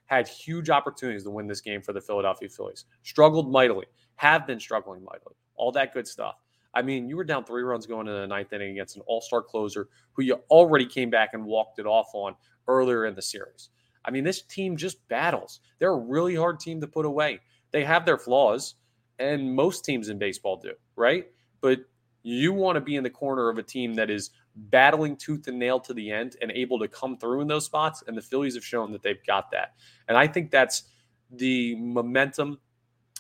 had 0.06 0.28
huge 0.28 0.70
opportunities 0.70 1.24
to 1.24 1.30
win 1.30 1.48
this 1.48 1.62
game 1.62 1.82
for 1.82 1.94
the 1.94 2.02
Philadelphia 2.02 2.50
Phillies, 2.50 2.86
struggled 3.04 3.50
mightily, 3.50 3.86
have 4.16 4.46
been 4.46 4.60
struggling 4.60 5.04
mightily, 5.04 5.36
all 5.56 5.72
that 5.72 5.94
good 5.94 6.06
stuff. 6.08 6.36
I 6.74 6.82
mean, 6.82 7.08
you 7.08 7.18
were 7.18 7.24
down 7.24 7.46
three 7.46 7.64
runs 7.64 7.86
going 7.86 8.08
into 8.08 8.20
the 8.20 8.28
ninth 8.28 8.54
inning 8.54 8.72
against 8.72 8.96
an 8.96 9.04
all 9.06 9.22
star 9.22 9.42
closer 9.42 9.90
who 10.14 10.24
you 10.24 10.36
already 10.50 10.86
came 10.86 11.10
back 11.10 11.30
and 11.34 11.46
walked 11.46 11.80
it 11.80 11.86
off 11.86 12.10
on 12.14 12.36
earlier 12.68 13.06
in 13.06 13.16
the 13.16 13.22
series. 13.22 13.70
I 14.04 14.12
mean, 14.12 14.24
this 14.24 14.42
team 14.42 14.78
just 14.78 15.06
battles. 15.08 15.60
They're 15.80 15.94
a 15.94 15.98
really 15.98 16.36
hard 16.36 16.60
team 16.60 16.82
to 16.82 16.88
put 16.88 17.06
away. 17.06 17.40
They 17.72 17.84
have 17.86 18.06
their 18.06 18.18
flaws, 18.18 18.76
and 19.20 19.56
most 19.56 19.86
teams 19.86 20.10
in 20.10 20.18
baseball 20.18 20.58
do, 20.58 20.74
right? 20.96 21.28
But 21.62 21.80
you 22.24 22.54
want 22.54 22.76
to 22.76 22.82
be 22.82 22.96
in 22.96 23.04
the 23.04 23.10
corner 23.10 23.50
of 23.50 23.58
a 23.58 23.64
team 23.64 23.94
that 23.96 24.10
is 24.10 24.32
battling 24.56 25.16
tooth 25.16 25.48
and 25.48 25.58
nail 25.58 25.80
to 25.80 25.94
the 25.94 26.12
end 26.12 26.36
and 26.42 26.52
able 26.52 26.80
to 26.80 26.88
come 26.88 27.18
through 27.18 27.42
in 27.42 27.48
those 27.48 27.66
spots. 27.66 28.04
And 28.08 28.18
the 28.18 28.22
Phillies 28.22 28.56
have 28.56 28.66
shown 28.66 28.92
that 28.92 29.02
they've 29.02 29.24
got 29.26 29.52
that. 29.52 29.74
And 30.08 30.18
I 30.18 30.28
think 30.28 30.52
that's 30.52 30.84
the 31.32 31.76
momentum 31.76 32.60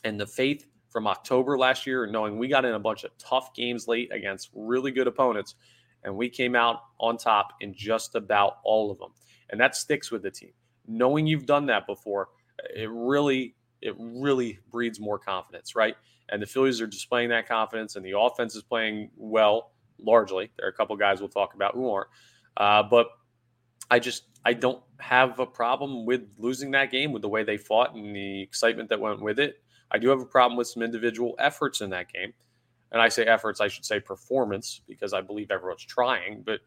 and 0.03 0.20
the 0.20 0.27
faith 0.27 0.65
from 0.89 1.08
October 1.08 1.58
last 1.58 1.88
year, 1.88 2.05
knowing 2.05 2.38
we 2.38 2.48
got 2.48 2.65
in 2.65 2.74
a 2.74 2.79
bunch 2.79 3.03
of 3.03 3.17
tough 3.17 3.53
games 3.53 3.88
late 3.88 4.12
against 4.12 4.50
really 4.53 4.91
good 4.91 5.08
opponents. 5.08 5.55
And 6.03 6.15
we 6.15 6.29
came 6.29 6.55
out 6.55 6.81
on 7.00 7.17
top 7.17 7.53
in 7.62 7.74
just 7.74 8.15
about 8.15 8.58
all 8.63 8.91
of 8.91 8.98
them. 9.00 9.12
And 9.50 9.60
that 9.62 9.75
sticks 9.75 10.12
with 10.12 10.24
the 10.24 10.31
team. 10.31 10.51
Knowing 10.88 11.27
you've 11.27 11.46
done 11.46 11.65
that 11.67 11.86
before, 11.86 12.29
it 12.75 12.89
really, 12.91 13.55
it 13.81 13.96
really 13.98 14.60
breeds 14.70 15.00
more 15.00 15.20
confidence, 15.20 15.75
right? 15.75 15.96
And 16.32 16.42
the 16.42 16.46
Phillies 16.46 16.82
are 16.82 16.88
displaying 16.88 17.30
that 17.30 17.48
confidence, 17.48 17.96
and 17.96 18.06
the 18.06 18.18
offense 18.18 18.56
is 18.56 18.64
playing 18.64 19.12
well 19.16 19.72
largely. 20.00 20.52
There 20.58 20.66
are 20.66 20.70
a 20.70 20.74
couple 20.74 20.96
guys 20.96 21.20
we'll 21.20 21.30
talk 21.30 21.54
about 21.54 21.76
who 21.76 21.90
aren't. 21.90 22.08
Uh, 22.58 22.84
but 22.84 23.08
I 23.90 24.00
just 24.00 24.24
I 24.46 24.54
don't 24.54 24.82
have 25.00 25.40
a 25.40 25.46
problem 25.46 26.06
with 26.06 26.28
losing 26.38 26.72
that 26.72 26.92
game 26.92 27.12
with 27.12 27.22
the 27.22 27.30
way 27.30 27.44
they 27.44 27.58
fought 27.58 27.94
and 27.94 28.16
the 28.16 28.42
excitement 28.42 28.90
that 28.90 29.00
went 29.00 29.22
with 29.22 29.40
it. 29.40 29.62
I 29.92 29.98
do 29.98 30.10
have 30.10 30.22
a 30.22 30.26
problem 30.26 30.58
with 30.58 30.68
some 30.68 30.82
individual 30.82 31.36
efforts 31.38 31.82
in 31.82 31.90
that 31.92 32.12
game. 32.12 32.34
And 32.92 33.02
I 33.02 33.10
say 33.10 33.26
efforts, 33.26 33.62
I 33.62 33.68
should 33.68 33.86
say 33.86 34.00
performance 34.00 34.82
because 34.88 35.14
I 35.14 35.22
believe 35.22 35.52
everyone's 35.52 35.86
trying, 35.86 36.44
but 36.44 36.60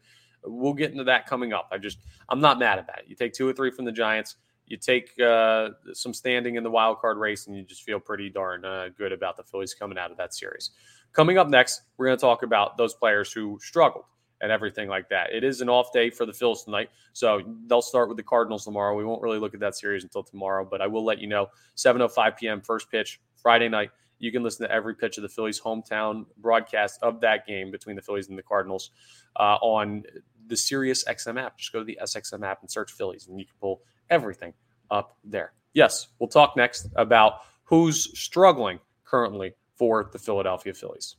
we'll 0.43 0.73
get 0.73 0.91
into 0.91 1.03
that 1.05 1.27
coming 1.27 1.53
up. 1.53 1.69
I 1.71 1.77
just 1.77 1.99
I'm 2.29 2.39
not 2.39 2.59
mad 2.59 2.79
about 2.79 2.99
it. 2.99 3.05
You 3.07 3.15
take 3.15 3.33
two 3.33 3.47
or 3.47 3.53
three 3.53 3.71
from 3.71 3.85
the 3.85 3.91
Giants, 3.91 4.37
you 4.67 4.77
take 4.77 5.19
uh, 5.19 5.69
some 5.93 6.13
standing 6.13 6.55
in 6.55 6.63
the 6.63 6.71
wild 6.71 6.99
card 6.99 7.17
race, 7.17 7.47
and 7.47 7.55
you 7.55 7.63
just 7.63 7.83
feel 7.83 7.99
pretty 7.99 8.29
darn 8.29 8.65
uh, 8.65 8.89
good 8.97 9.11
about 9.11 9.37
the 9.37 9.43
Phillies 9.43 9.73
coming 9.73 9.97
out 9.97 10.11
of 10.11 10.17
that 10.17 10.33
series. 10.33 10.71
Coming 11.13 11.37
up 11.37 11.49
next, 11.49 11.83
we're 11.97 12.07
going 12.07 12.17
to 12.17 12.21
talk 12.21 12.43
about 12.43 12.77
those 12.77 12.93
players 12.93 13.31
who 13.31 13.57
struggled 13.61 14.05
and 14.41 14.51
everything 14.51 14.89
like 14.89 15.07
that. 15.09 15.31
It 15.31 15.43
is 15.43 15.61
an 15.61 15.69
off 15.69 15.93
day 15.93 16.09
for 16.09 16.25
the 16.25 16.31
Phils 16.31 16.65
tonight, 16.65 16.89
so 17.13 17.41
they'll 17.67 17.81
start 17.81 18.09
with 18.09 18.17
the 18.17 18.23
Cardinals 18.23 18.65
tomorrow. 18.65 18.95
We 18.95 19.05
won't 19.05 19.21
really 19.21 19.39
look 19.39 19.53
at 19.53 19.59
that 19.61 19.75
series 19.75 20.03
until 20.03 20.23
tomorrow, 20.23 20.67
but 20.69 20.81
I 20.81 20.87
will 20.87 21.05
let 21.05 21.19
you 21.19 21.27
know 21.27 21.47
7:05 21.75 22.37
p.m. 22.37 22.61
first 22.61 22.89
pitch 22.89 23.21
Friday 23.35 23.69
night. 23.69 23.91
You 24.17 24.31
can 24.31 24.43
listen 24.43 24.67
to 24.67 24.73
every 24.73 24.95
pitch 24.95 25.17
of 25.17 25.23
the 25.23 25.29
Phillies' 25.29 25.59
hometown 25.59 26.25
broadcast 26.37 26.99
of 27.03 27.21
that 27.21 27.45
game 27.45 27.69
between 27.69 27.95
the 27.95 28.01
Phillies 28.01 28.29
and 28.29 28.37
the 28.37 28.43
Cardinals 28.43 28.91
uh, 29.35 29.57
on 29.61 30.03
the 30.47 30.55
Sirius 30.57 31.03
XM 31.05 31.41
app. 31.41 31.57
Just 31.57 31.71
go 31.71 31.79
to 31.79 31.85
the 31.85 31.99
SXM 32.01 32.45
app 32.45 32.61
and 32.61 32.71
search 32.71 32.91
Phillies, 32.91 33.27
and 33.27 33.39
you 33.39 33.45
can 33.45 33.55
pull 33.59 33.81
everything 34.09 34.53
up 34.91 35.17
there. 35.23 35.53
Yes, 35.73 36.07
we'll 36.19 36.29
talk 36.29 36.55
next 36.55 36.87
about 36.95 37.41
who's 37.63 38.17
struggling 38.17 38.79
currently 39.03 39.53
for 39.75 40.09
the 40.11 40.19
Philadelphia 40.19 40.73
Phillies. 40.73 41.15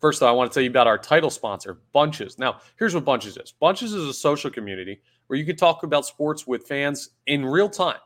First, 0.00 0.20
though, 0.20 0.28
I 0.28 0.32
want 0.32 0.50
to 0.50 0.54
tell 0.54 0.64
you 0.64 0.70
about 0.70 0.88
our 0.88 0.98
title 0.98 1.30
sponsor, 1.30 1.80
Bunches. 1.92 2.36
Now, 2.36 2.58
here's 2.76 2.94
what 2.94 3.04
Bunches 3.04 3.36
is 3.36 3.52
Bunches 3.52 3.92
is 3.92 4.08
a 4.08 4.12
social 4.12 4.50
community 4.50 5.00
where 5.28 5.38
you 5.38 5.46
can 5.46 5.56
talk 5.56 5.84
about 5.84 6.04
sports 6.04 6.46
with 6.46 6.66
fans 6.66 7.10
in 7.26 7.46
real 7.46 7.68
time. 7.68 8.00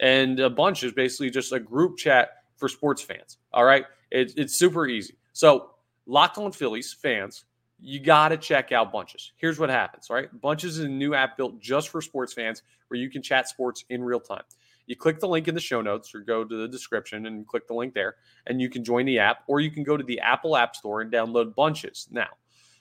And 0.00 0.40
a 0.40 0.50
bunch 0.50 0.82
is 0.82 0.92
basically 0.92 1.30
just 1.30 1.52
a 1.52 1.60
group 1.60 1.98
chat 1.98 2.30
for 2.56 2.68
sports 2.68 3.02
fans. 3.02 3.36
All 3.52 3.64
right. 3.64 3.84
It, 4.10 4.32
it's 4.36 4.54
super 4.56 4.86
easy. 4.86 5.14
So, 5.32 5.72
Locked 6.06 6.38
on 6.38 6.50
Phillies 6.50 6.92
fans, 6.92 7.44
you 7.82 7.98
got 7.98 8.28
to 8.28 8.36
check 8.36 8.70
out 8.70 8.92
Bunches. 8.92 9.32
Here's 9.36 9.58
what 9.58 9.68
happens, 9.68 10.08
right? 10.08 10.28
Bunches 10.40 10.78
is 10.78 10.84
a 10.84 10.88
new 10.88 11.14
app 11.14 11.36
built 11.36 11.60
just 11.60 11.88
for 11.88 12.00
sports 12.00 12.32
fans 12.32 12.62
where 12.88 12.98
you 12.98 13.10
can 13.10 13.22
chat 13.22 13.48
sports 13.48 13.84
in 13.90 14.04
real 14.04 14.20
time. 14.20 14.44
You 14.86 14.96
click 14.96 15.20
the 15.20 15.28
link 15.28 15.48
in 15.48 15.54
the 15.54 15.60
show 15.60 15.80
notes 15.80 16.14
or 16.14 16.20
go 16.20 16.44
to 16.44 16.56
the 16.56 16.68
description 16.68 17.26
and 17.26 17.46
click 17.46 17.66
the 17.66 17.74
link 17.74 17.94
there, 17.94 18.16
and 18.46 18.60
you 18.60 18.68
can 18.68 18.84
join 18.84 19.06
the 19.06 19.18
app, 19.18 19.42
or 19.46 19.60
you 19.60 19.70
can 19.70 19.82
go 19.82 19.96
to 19.96 20.04
the 20.04 20.20
Apple 20.20 20.56
App 20.56 20.76
Store 20.76 21.00
and 21.00 21.12
download 21.12 21.54
Bunches 21.54 22.08
now. 22.10 22.28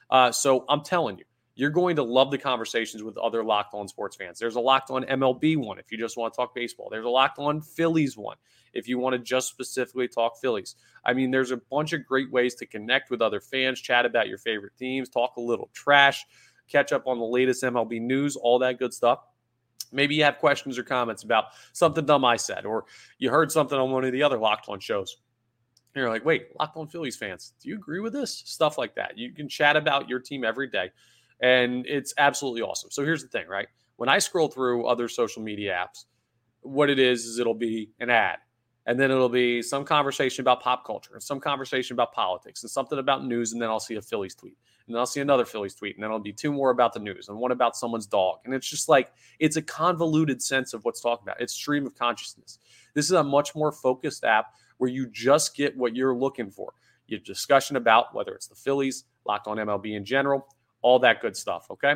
Uh, 0.09 0.31
so 0.31 0.65
I'm 0.67 0.83
telling 0.83 1.17
you, 1.17 1.25
you're 1.61 1.69
going 1.69 1.95
to 1.95 2.01
love 2.01 2.31
the 2.31 2.39
conversations 2.39 3.03
with 3.03 3.15
other 3.19 3.43
locked 3.43 3.75
on 3.75 3.87
sports 3.87 4.15
fans. 4.15 4.39
There's 4.39 4.55
a 4.55 4.59
locked 4.59 4.89
on 4.89 5.03
MLB 5.03 5.57
one 5.57 5.77
if 5.77 5.91
you 5.91 5.97
just 5.99 6.17
want 6.17 6.33
to 6.33 6.35
talk 6.35 6.55
baseball. 6.55 6.87
There's 6.89 7.05
a 7.05 7.09
locked 7.09 7.37
on 7.37 7.61
Phillies 7.61 8.17
one 8.17 8.37
if 8.73 8.87
you 8.87 8.97
want 8.97 9.13
to 9.13 9.19
just 9.19 9.49
specifically 9.49 10.07
talk 10.07 10.39
Phillies. 10.41 10.75
I 11.05 11.13
mean, 11.13 11.29
there's 11.29 11.51
a 11.51 11.57
bunch 11.57 11.93
of 11.93 12.03
great 12.03 12.31
ways 12.31 12.55
to 12.55 12.65
connect 12.65 13.11
with 13.11 13.21
other 13.21 13.39
fans, 13.39 13.79
chat 13.79 14.07
about 14.07 14.27
your 14.27 14.39
favorite 14.39 14.75
teams, 14.79 15.07
talk 15.07 15.35
a 15.37 15.39
little 15.39 15.69
trash, 15.71 16.25
catch 16.67 16.91
up 16.91 17.05
on 17.05 17.19
the 17.19 17.25
latest 17.25 17.63
MLB 17.63 18.01
news, 18.01 18.35
all 18.35 18.57
that 18.57 18.79
good 18.79 18.91
stuff. 18.91 19.19
Maybe 19.91 20.15
you 20.15 20.23
have 20.23 20.39
questions 20.39 20.79
or 20.79 20.83
comments 20.83 21.21
about 21.21 21.49
something 21.73 22.07
dumb 22.07 22.25
I 22.25 22.37
said, 22.37 22.65
or 22.65 22.85
you 23.19 23.29
heard 23.29 23.51
something 23.51 23.77
on 23.77 23.91
one 23.91 24.03
of 24.03 24.13
the 24.13 24.23
other 24.23 24.39
Locked 24.39 24.67
On 24.67 24.79
shows. 24.79 25.17
And 25.93 26.01
you're 26.01 26.09
like, 26.09 26.25
wait, 26.25 26.47
Locked 26.59 26.77
On 26.77 26.87
Phillies 26.87 27.17
fans, 27.17 27.53
do 27.61 27.69
you 27.69 27.75
agree 27.75 27.99
with 27.99 28.13
this? 28.13 28.41
Stuff 28.47 28.79
like 28.79 28.95
that. 28.95 29.15
You 29.15 29.31
can 29.31 29.47
chat 29.47 29.75
about 29.75 30.09
your 30.09 30.19
team 30.19 30.43
every 30.43 30.67
day, 30.67 30.89
and 31.41 31.85
it's 31.87 32.13
absolutely 32.17 32.61
awesome. 32.61 32.91
So 32.91 33.03
here's 33.03 33.21
the 33.21 33.29
thing, 33.29 33.47
right? 33.47 33.67
When 33.97 34.09
I 34.09 34.19
scroll 34.19 34.47
through 34.47 34.85
other 34.85 35.07
social 35.07 35.41
media 35.41 35.73
apps, 35.73 36.05
what 36.61 36.89
it 36.89 36.99
is 36.99 37.25
is 37.25 37.39
it'll 37.39 37.53
be 37.53 37.91
an 37.99 38.09
ad, 38.09 38.37
and 38.85 38.99
then 38.99 39.11
it'll 39.11 39.29
be 39.29 39.61
some 39.61 39.83
conversation 39.83 40.41
about 40.41 40.61
pop 40.61 40.85
culture, 40.85 41.13
and 41.13 41.21
some 41.21 41.39
conversation 41.39 41.95
about 41.95 42.13
politics, 42.13 42.63
and 42.63 42.69
something 42.69 42.99
about 42.99 43.25
news, 43.25 43.53
and 43.53 43.61
then 43.61 43.69
I'll 43.69 43.79
see 43.79 43.95
a 43.95 44.01
Phillies 44.01 44.35
tweet 44.35 44.57
and 44.91 44.95
then 44.95 44.99
I'll 44.99 45.05
see 45.05 45.21
another 45.21 45.45
Phillies 45.45 45.75
tweet, 45.75 45.95
and 45.95 46.03
then 46.03 46.09
it'll 46.09 46.19
be 46.19 46.33
two 46.33 46.51
more 46.51 46.69
about 46.69 46.93
the 46.93 46.99
news 46.99 47.29
and 47.29 47.37
one 47.37 47.51
about 47.51 47.77
someone's 47.77 48.05
dog. 48.05 48.39
And 48.43 48.53
it's 48.53 48.69
just 48.69 48.89
like 48.89 49.13
it's 49.39 49.55
a 49.55 49.61
convoluted 49.61 50.41
sense 50.41 50.73
of 50.73 50.83
what's 50.83 50.99
talking 50.99 51.23
about. 51.23 51.39
It's 51.39 51.53
stream 51.53 51.85
of 51.85 51.95
consciousness. 51.95 52.59
This 52.93 53.05
is 53.05 53.11
a 53.11 53.23
much 53.23 53.55
more 53.55 53.71
focused 53.71 54.25
app 54.25 54.53
where 54.79 54.89
you 54.89 55.07
just 55.07 55.55
get 55.55 55.77
what 55.77 55.95
you're 55.95 56.15
looking 56.15 56.49
for. 56.51 56.73
Your 57.07 57.19
discussion 57.19 57.75
about 57.75 58.13
whether 58.13 58.33
it's 58.33 58.47
the 58.47 58.55
Phillies, 58.55 59.05
locked 59.25 59.47
on 59.47 59.57
MLB 59.57 59.95
in 59.95 60.03
general, 60.03 60.47
all 60.81 60.99
that 60.99 61.21
good 61.21 61.35
stuff. 61.35 61.67
Okay. 61.71 61.95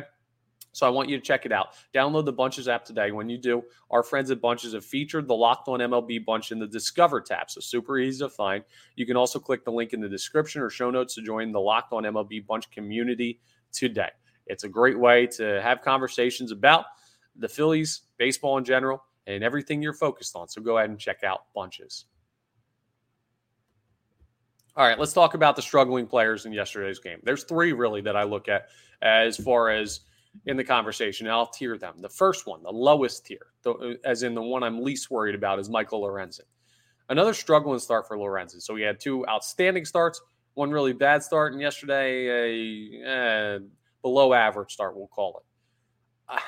So 0.72 0.86
I 0.86 0.90
want 0.90 1.08
you 1.08 1.16
to 1.16 1.22
check 1.22 1.46
it 1.46 1.52
out. 1.52 1.68
Download 1.94 2.26
the 2.26 2.34
Bunches 2.34 2.68
app 2.68 2.84
today. 2.84 3.10
When 3.10 3.30
you 3.30 3.38
do, 3.38 3.62
our 3.90 4.02
friends 4.02 4.30
at 4.30 4.42
Bunches 4.42 4.74
have 4.74 4.84
featured 4.84 5.26
the 5.26 5.34
Locked 5.34 5.68
On 5.68 5.80
MLB 5.80 6.22
Bunch 6.22 6.52
in 6.52 6.58
the 6.58 6.66
Discover 6.66 7.22
tab. 7.22 7.50
So 7.50 7.62
super 7.62 7.98
easy 7.98 8.18
to 8.18 8.28
find. 8.28 8.62
You 8.94 9.06
can 9.06 9.16
also 9.16 9.38
click 9.38 9.64
the 9.64 9.72
link 9.72 9.94
in 9.94 10.02
the 10.02 10.08
description 10.08 10.60
or 10.60 10.68
show 10.68 10.90
notes 10.90 11.14
to 11.14 11.22
join 11.22 11.50
the 11.50 11.60
Locked 11.60 11.94
On 11.94 12.02
MLB 12.02 12.46
Bunch 12.46 12.70
community 12.70 13.40
today. 13.72 14.10
It's 14.48 14.64
a 14.64 14.68
great 14.68 14.98
way 14.98 15.26
to 15.38 15.62
have 15.62 15.80
conversations 15.80 16.52
about 16.52 16.84
the 17.36 17.48
Phillies, 17.48 18.02
baseball 18.18 18.58
in 18.58 18.64
general, 18.64 19.02
and 19.26 19.42
everything 19.42 19.80
you're 19.80 19.94
focused 19.94 20.36
on. 20.36 20.46
So 20.46 20.60
go 20.60 20.76
ahead 20.76 20.90
and 20.90 20.98
check 20.98 21.24
out 21.24 21.44
Bunches. 21.54 22.04
All 24.76 24.86
right, 24.86 24.98
let's 24.98 25.14
talk 25.14 25.32
about 25.32 25.56
the 25.56 25.62
struggling 25.62 26.06
players 26.06 26.44
in 26.44 26.52
yesterday's 26.52 26.98
game. 26.98 27.18
There's 27.22 27.44
three 27.44 27.72
really 27.72 28.02
that 28.02 28.14
I 28.14 28.24
look 28.24 28.46
at 28.46 28.68
as 29.00 29.38
far 29.38 29.70
as 29.70 30.00
in 30.44 30.58
the 30.58 30.64
conversation. 30.64 31.26
I'll 31.28 31.46
tier 31.46 31.78
them. 31.78 31.94
The 32.02 32.10
first 32.10 32.46
one, 32.46 32.62
the 32.62 32.70
lowest 32.70 33.24
tier, 33.24 33.46
the, 33.62 33.98
as 34.04 34.22
in 34.22 34.34
the 34.34 34.42
one 34.42 34.62
I'm 34.62 34.82
least 34.82 35.10
worried 35.10 35.34
about, 35.34 35.58
is 35.58 35.70
Michael 35.70 36.02
Lorenzen. 36.02 36.42
Another 37.08 37.32
struggling 37.32 37.78
start 37.78 38.06
for 38.06 38.18
Lorenzen. 38.18 38.60
So 38.60 38.76
he 38.76 38.82
had 38.82 39.00
two 39.00 39.26
outstanding 39.28 39.86
starts, 39.86 40.20
one 40.52 40.70
really 40.70 40.92
bad 40.92 41.22
start, 41.22 41.54
and 41.54 41.62
yesterday 41.62 43.00
a, 43.02 43.08
a 43.08 43.60
below 44.02 44.34
average 44.34 44.72
start, 44.72 44.94
we'll 44.94 45.06
call 45.06 45.38
it. 45.38 46.36
Uh, 46.36 46.40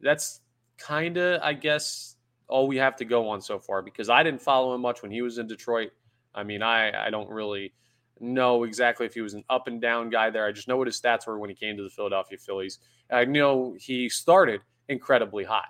that's 0.00 0.42
kind 0.76 1.16
of, 1.16 1.40
I 1.42 1.54
guess, 1.54 2.14
all 2.46 2.68
we 2.68 2.76
have 2.76 2.94
to 2.96 3.04
go 3.04 3.28
on 3.28 3.40
so 3.40 3.58
far 3.58 3.82
because 3.82 4.08
I 4.08 4.22
didn't 4.22 4.42
follow 4.42 4.76
him 4.76 4.80
much 4.80 5.02
when 5.02 5.10
he 5.10 5.22
was 5.22 5.38
in 5.38 5.48
Detroit. 5.48 5.90
I 6.34 6.44
mean, 6.44 6.62
I, 6.62 7.06
I 7.06 7.10
don't 7.10 7.30
really 7.30 7.72
know 8.20 8.64
exactly 8.64 9.06
if 9.06 9.14
he 9.14 9.20
was 9.20 9.34
an 9.34 9.44
up 9.48 9.66
and 9.66 9.80
down 9.80 10.10
guy 10.10 10.30
there. 10.30 10.46
I 10.46 10.52
just 10.52 10.68
know 10.68 10.76
what 10.76 10.86
his 10.86 11.00
stats 11.00 11.26
were 11.26 11.38
when 11.38 11.50
he 11.50 11.56
came 11.56 11.76
to 11.76 11.82
the 11.82 11.90
Philadelphia 11.90 12.38
Phillies. 12.38 12.78
I 13.10 13.24
know 13.24 13.76
he 13.78 14.08
started 14.08 14.60
incredibly 14.88 15.44
hot. 15.44 15.66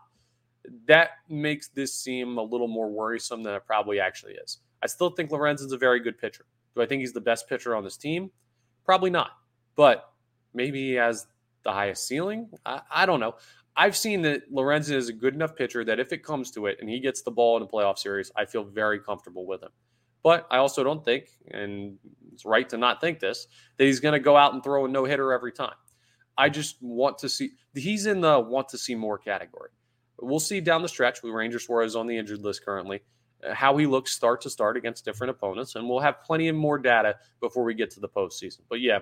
That 0.86 1.10
makes 1.28 1.68
this 1.68 1.94
seem 1.94 2.38
a 2.38 2.42
little 2.42 2.68
more 2.68 2.90
worrisome 2.90 3.42
than 3.42 3.54
it 3.54 3.66
probably 3.66 4.00
actually 4.00 4.34
is. 4.34 4.58
I 4.82 4.86
still 4.86 5.10
think 5.10 5.30
Lorenzen's 5.30 5.72
a 5.72 5.78
very 5.78 6.00
good 6.00 6.18
pitcher. 6.18 6.44
Do 6.74 6.82
I 6.82 6.86
think 6.86 7.00
he's 7.00 7.12
the 7.12 7.20
best 7.20 7.48
pitcher 7.48 7.74
on 7.74 7.84
this 7.84 7.96
team? 7.96 8.30
Probably 8.84 9.10
not. 9.10 9.30
But 9.76 10.10
maybe 10.54 10.88
he 10.88 10.94
has 10.94 11.26
the 11.64 11.72
highest 11.72 12.06
ceiling. 12.06 12.50
I, 12.64 12.80
I 12.90 13.06
don't 13.06 13.20
know. 13.20 13.36
I've 13.76 13.96
seen 13.96 14.22
that 14.22 14.52
Lorenzen 14.52 14.94
is 14.94 15.08
a 15.08 15.12
good 15.12 15.34
enough 15.34 15.54
pitcher 15.54 15.84
that 15.84 16.00
if 16.00 16.12
it 16.12 16.24
comes 16.24 16.50
to 16.52 16.66
it 16.66 16.78
and 16.80 16.90
he 16.90 16.98
gets 16.98 17.22
the 17.22 17.30
ball 17.30 17.56
in 17.56 17.62
a 17.62 17.66
playoff 17.66 17.98
series, 17.98 18.32
I 18.36 18.44
feel 18.44 18.64
very 18.64 18.98
comfortable 18.98 19.46
with 19.46 19.62
him. 19.62 19.70
But 20.22 20.46
I 20.50 20.58
also 20.58 20.82
don't 20.82 21.04
think, 21.04 21.28
and 21.50 21.96
it's 22.32 22.44
right 22.44 22.68
to 22.70 22.76
not 22.76 23.00
think 23.00 23.20
this, 23.20 23.46
that 23.76 23.84
he's 23.84 24.00
going 24.00 24.14
to 24.14 24.20
go 24.20 24.36
out 24.36 24.54
and 24.54 24.62
throw 24.62 24.84
a 24.84 24.88
no 24.88 25.04
hitter 25.04 25.32
every 25.32 25.52
time. 25.52 25.74
I 26.36 26.48
just 26.48 26.76
want 26.80 27.18
to 27.18 27.28
see, 27.28 27.50
he's 27.74 28.06
in 28.06 28.20
the 28.20 28.38
want 28.38 28.68
to 28.70 28.78
see 28.78 28.94
more 28.94 29.18
category. 29.18 29.70
We'll 30.20 30.40
see 30.40 30.60
down 30.60 30.82
the 30.82 30.88
stretch 30.88 31.22
with 31.22 31.32
Ranger 31.32 31.58
Suarez 31.58 31.96
on 31.96 32.06
the 32.06 32.16
injured 32.16 32.42
list 32.42 32.64
currently, 32.64 33.02
uh, 33.48 33.54
how 33.54 33.76
he 33.76 33.86
looks 33.86 34.12
start 34.12 34.40
to 34.42 34.50
start 34.50 34.76
against 34.76 35.04
different 35.04 35.30
opponents. 35.30 35.76
And 35.76 35.88
we'll 35.88 36.00
have 36.00 36.22
plenty 36.22 36.48
of 36.48 36.56
more 36.56 36.78
data 36.78 37.16
before 37.40 37.64
we 37.64 37.74
get 37.74 37.90
to 37.92 38.00
the 38.00 38.08
postseason. 38.08 38.60
But 38.68 38.80
yeah, 38.80 39.00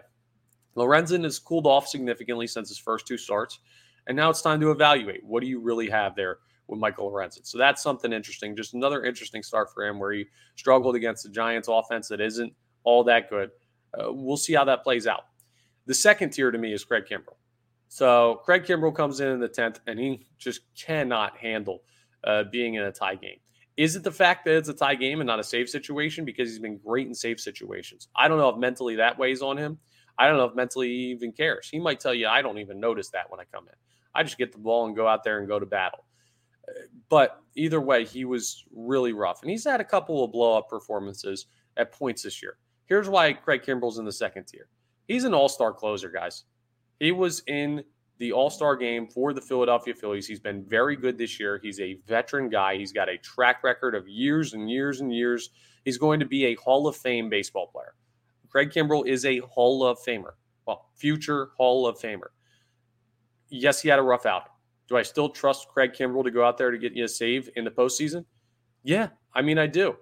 Lorenzen 0.76 1.25
has 1.25 1.38
cooled 1.38 1.66
off 1.66 1.88
significantly 1.88 2.46
since 2.46 2.68
his 2.68 2.78
first 2.78 3.06
two 3.06 3.16
starts. 3.16 3.58
And 4.06 4.16
now 4.16 4.30
it's 4.30 4.42
time 4.42 4.61
to 4.61 4.70
evaluate 4.70 5.25
what 5.25 5.40
do 5.40 5.46
you 5.46 5.61
really 5.61 5.90
have 5.90 6.14
there 6.14 6.38
with 6.68 6.80
Michael 6.80 7.11
Lorenzen. 7.11 7.46
So 7.46 7.58
that's 7.58 7.82
something 7.82 8.12
interesting. 8.12 8.56
Just 8.56 8.75
another 8.75 9.04
interesting 9.04 9.42
start 9.42 9.73
for 9.73 9.85
him 9.85 9.99
where 9.99 10.12
he 10.12 10.26
struggled 10.56 10.96
against 10.96 11.23
the 11.23 11.30
Giants 11.30 11.68
offense 11.68 12.08
that 12.08 12.20
isn't 12.20 12.52
all 12.85 13.04
that 13.04 13.30
good. 13.30 13.50
Uh, 13.96 14.12
we'll 14.12 14.37
see 14.37 14.54
how 14.54 14.64
that 14.64 14.82
plays 14.82 15.06
out. 15.06 15.25
The 15.87 15.94
second 15.94 16.30
tier 16.30 16.50
to 16.50 16.58
me 16.58 16.73
is 16.73 16.85
Craig 16.85 17.04
Kimbrel. 17.11 17.37
So 17.88 18.40
Craig 18.44 18.64
Kimbrel 18.64 18.94
comes 18.94 19.20
in 19.20 19.28
in 19.28 19.40
the 19.40 19.49
10th 19.49 19.78
and 19.87 19.99
he 19.99 20.26
just 20.38 20.61
cannot 20.76 21.37
handle 21.37 21.82
uh, 22.25 22.44
being 22.50 22.75
in 22.75 22.82
a 22.82 22.92
tie 22.92 23.14
game. 23.14 23.38
Is 23.76 23.94
it 23.94 24.02
the 24.02 24.11
fact 24.11 24.44
that 24.46 24.56
it's 24.56 24.68
a 24.68 24.75
tie 24.75 24.94
game 24.94 25.20
and 25.20 25.26
not 25.26 25.38
a 25.38 25.44
save 25.44 25.68
situation? 25.68 26.25
Because 26.25 26.49
he's 26.49 26.58
been 26.58 26.78
great 26.78 27.06
in 27.06 27.14
save 27.14 27.38
situations. 27.38 28.08
I 28.16 28.26
don't 28.26 28.38
know 28.38 28.49
if 28.49 28.56
mentally 28.56 28.96
that 28.96 29.18
weighs 29.18 29.42
on 29.42 29.56
him. 29.58 29.78
I 30.18 30.26
don't 30.26 30.38
know 30.38 30.46
if 30.46 30.54
mentally 30.54 30.88
he 30.88 31.11
even 31.11 31.32
cares. 31.32 31.68
He 31.70 31.78
might 31.78 32.00
tell 32.00 32.14
you, 32.14 32.26
I 32.26 32.40
don't 32.40 32.58
even 32.58 32.80
notice 32.80 33.11
that 33.11 33.30
when 33.30 33.38
I 33.38 33.44
come 33.52 33.66
in. 33.68 33.75
I 34.14 34.23
just 34.23 34.38
get 34.38 34.50
the 34.50 34.58
ball 34.58 34.87
and 34.87 34.96
go 34.96 35.06
out 35.06 35.25
there 35.25 35.38
and 35.38 35.46
go 35.46 35.58
to 35.58 35.66
battle. 35.66 36.06
But 37.08 37.40
either 37.54 37.80
way, 37.80 38.04
he 38.04 38.25
was 38.25 38.64
really 38.75 39.12
rough. 39.12 39.42
And 39.42 39.50
he's 39.50 39.64
had 39.64 39.80
a 39.80 39.85
couple 39.85 40.25
of 40.25 40.32
blow 40.32 40.56
up 40.58 40.68
performances 40.68 41.46
at 41.76 41.92
points 41.92 42.23
this 42.23 42.42
year. 42.42 42.58
Here's 42.87 43.08
why 43.08 43.32
Craig 43.32 43.62
Kimbrel's 43.62 43.99
in 43.99 44.04
the 44.04 44.12
second 44.12 44.44
tier. 44.44 44.68
He's 45.08 45.25
an 45.25 45.35
all 45.35 45.49
star 45.49 45.73
closer, 45.73 46.08
guys. 46.08 46.44
He 46.99 47.12
was 47.12 47.42
in 47.46 47.85
the 48.18 48.32
all 48.32 48.50
star 48.50 48.76
game 48.76 49.06
for 49.08 49.32
the 49.32 49.40
Philadelphia 49.40 49.94
Phillies. 49.94 50.26
He's 50.26 50.40
been 50.40 50.64
very 50.64 50.96
good 50.96 51.18
this 51.18 51.38
year. 51.38 51.61
He's 51.62 51.80
a 51.80 51.99
veteran 52.06 52.49
guy. 52.49 52.76
He's 52.76 52.92
got 52.92 53.08
a 53.08 53.18
track 53.18 53.62
record 53.62 53.94
of 53.94 54.08
years 54.08 54.54
and 54.54 54.70
years 54.70 55.00
and 55.00 55.14
years. 55.14 55.50
He's 55.85 55.99
going 55.99 56.20
to 56.20 56.26
be 56.26 56.46
a 56.46 56.54
Hall 56.56 56.88
of 56.88 56.96
Fame 56.96 57.28
baseball 57.28 57.68
player. 57.68 57.94
Craig 58.49 58.70
Kimbrel 58.70 59.06
is 59.06 59.25
a 59.25 59.38
Hall 59.40 59.85
of 59.85 59.99
Famer. 59.99 60.32
Well, 60.66 60.87
future 60.94 61.50
Hall 61.56 61.87
of 61.87 61.99
Famer. 61.99 62.28
Yes, 63.50 63.82
he 63.82 63.88
had 63.88 63.99
a 63.99 64.02
rough 64.02 64.26
outing. 64.26 64.52
Do 64.88 64.97
I 64.97 65.02
still 65.02 65.28
trust 65.28 65.69
Craig 65.69 65.93
Kimbrel 65.93 66.25
to 66.25 66.31
go 66.31 66.45
out 66.45 66.59
there 66.59 66.71
to 66.71 66.78
get 66.78 66.95
you 66.95 67.05
a 67.05 67.09
save 67.09 67.50
in 67.57 67.64
the 67.64 67.71
postseason? 67.71 68.25
Yeah, 68.83 69.09
I 69.35 69.43
mean, 69.43 69.59
I 69.59 69.66
do. 69.66 69.97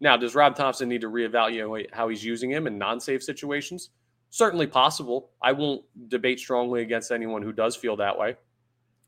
Now, 0.00 0.16
does 0.16 0.34
Rob 0.34 0.56
Thomson 0.56 0.88
need 0.88 1.02
to 1.02 1.10
reevaluate 1.10 1.92
how 1.92 2.08
he's 2.08 2.24
using 2.24 2.50
him 2.50 2.66
in 2.66 2.78
non 2.78 3.00
save 3.00 3.22
situations? 3.22 3.90
Certainly 4.30 4.68
possible. 4.68 5.30
I 5.42 5.52
won't 5.52 5.82
debate 6.08 6.38
strongly 6.38 6.82
against 6.82 7.10
anyone 7.10 7.42
who 7.42 7.52
does 7.52 7.76
feel 7.76 7.96
that 7.96 8.16
way. 8.16 8.36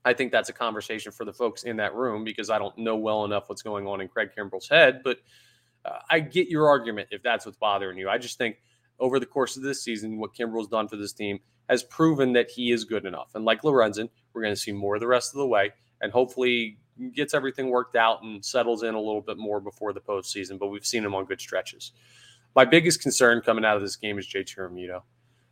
I 0.05 0.12
think 0.12 0.33
that's 0.33 0.49
a 0.49 0.52
conversation 0.52 1.12
for 1.12 1.25
the 1.25 1.33
folks 1.33 1.62
in 1.62 1.76
that 1.76 1.95
room 1.95 2.25
because 2.25 2.50
I 2.50 2.59
don't 2.59 2.76
know 2.76 2.97
well 2.97 3.25
enough 3.25 3.49
what's 3.49 3.62
going 3.62 3.87
on 3.87 4.00
in 4.00 4.09
Craig 4.09 4.31
Kimbrel's 4.37 4.69
head. 4.69 5.02
But 5.05 5.19
uh, 5.85 6.00
I 6.11 6.21
get 6.21 6.49
your 6.49 6.69
argument 6.69 7.09
if 7.12 7.23
that's 7.23 7.47
what's 7.47 7.59
bothering 7.59 7.99
you. 7.99 8.09
I 8.09 8.19
just 8.19 8.37
think 8.37 8.57
over 8.99 9.21
the 9.21 9.26
course 9.26 9.57
of 9.57 9.62
this 9.62 9.83
season, 9.83 10.19
what 10.19 10.35
Kimbrel's 10.35 10.69
done 10.69 10.88
for 10.88 10.97
this 10.97 11.12
team 11.12 11.38
has 11.73 11.83
proven 11.83 12.35
that 12.35 12.50
he 12.50 12.71
is 12.71 12.85
good 12.85 13.07
enough. 13.07 13.31
And 13.35 13.47
like 13.47 13.62
Lorenzen, 13.62 14.11
we're 14.33 14.43
going 14.43 14.55
to 14.55 14.61
see 14.61 14.73
more 14.73 14.99
the 14.99 15.07
rest 15.07 15.33
of 15.33 15.38
the 15.38 15.47
way 15.47 15.73
and 16.02 16.12
hopefully 16.12 16.79
gets 17.14 17.33
everything 17.33 17.71
worked 17.71 17.97
out 17.97 18.23
and 18.23 18.45
settles 18.45 18.83
in 18.83 18.95
a 18.95 19.00
little 19.00 19.23
bit 19.23 19.38
more 19.38 19.59
before 19.59 19.95
the 19.95 20.00
postseason. 20.00 20.59
But 20.59 20.69
we've 20.69 20.85
seen 20.85 21.02
him 21.02 21.14
on 21.14 21.25
good 21.25 21.41
stretches. 21.41 21.93
My 22.55 22.67
biggest 22.67 23.00
concern 23.00 23.41
coming 23.41 23.64
out 23.64 23.76
of 23.76 23.83
this 23.83 23.97
game 23.97 24.19
is 24.19 24.26
JT 24.26 24.59
Realmuto. 24.59 25.00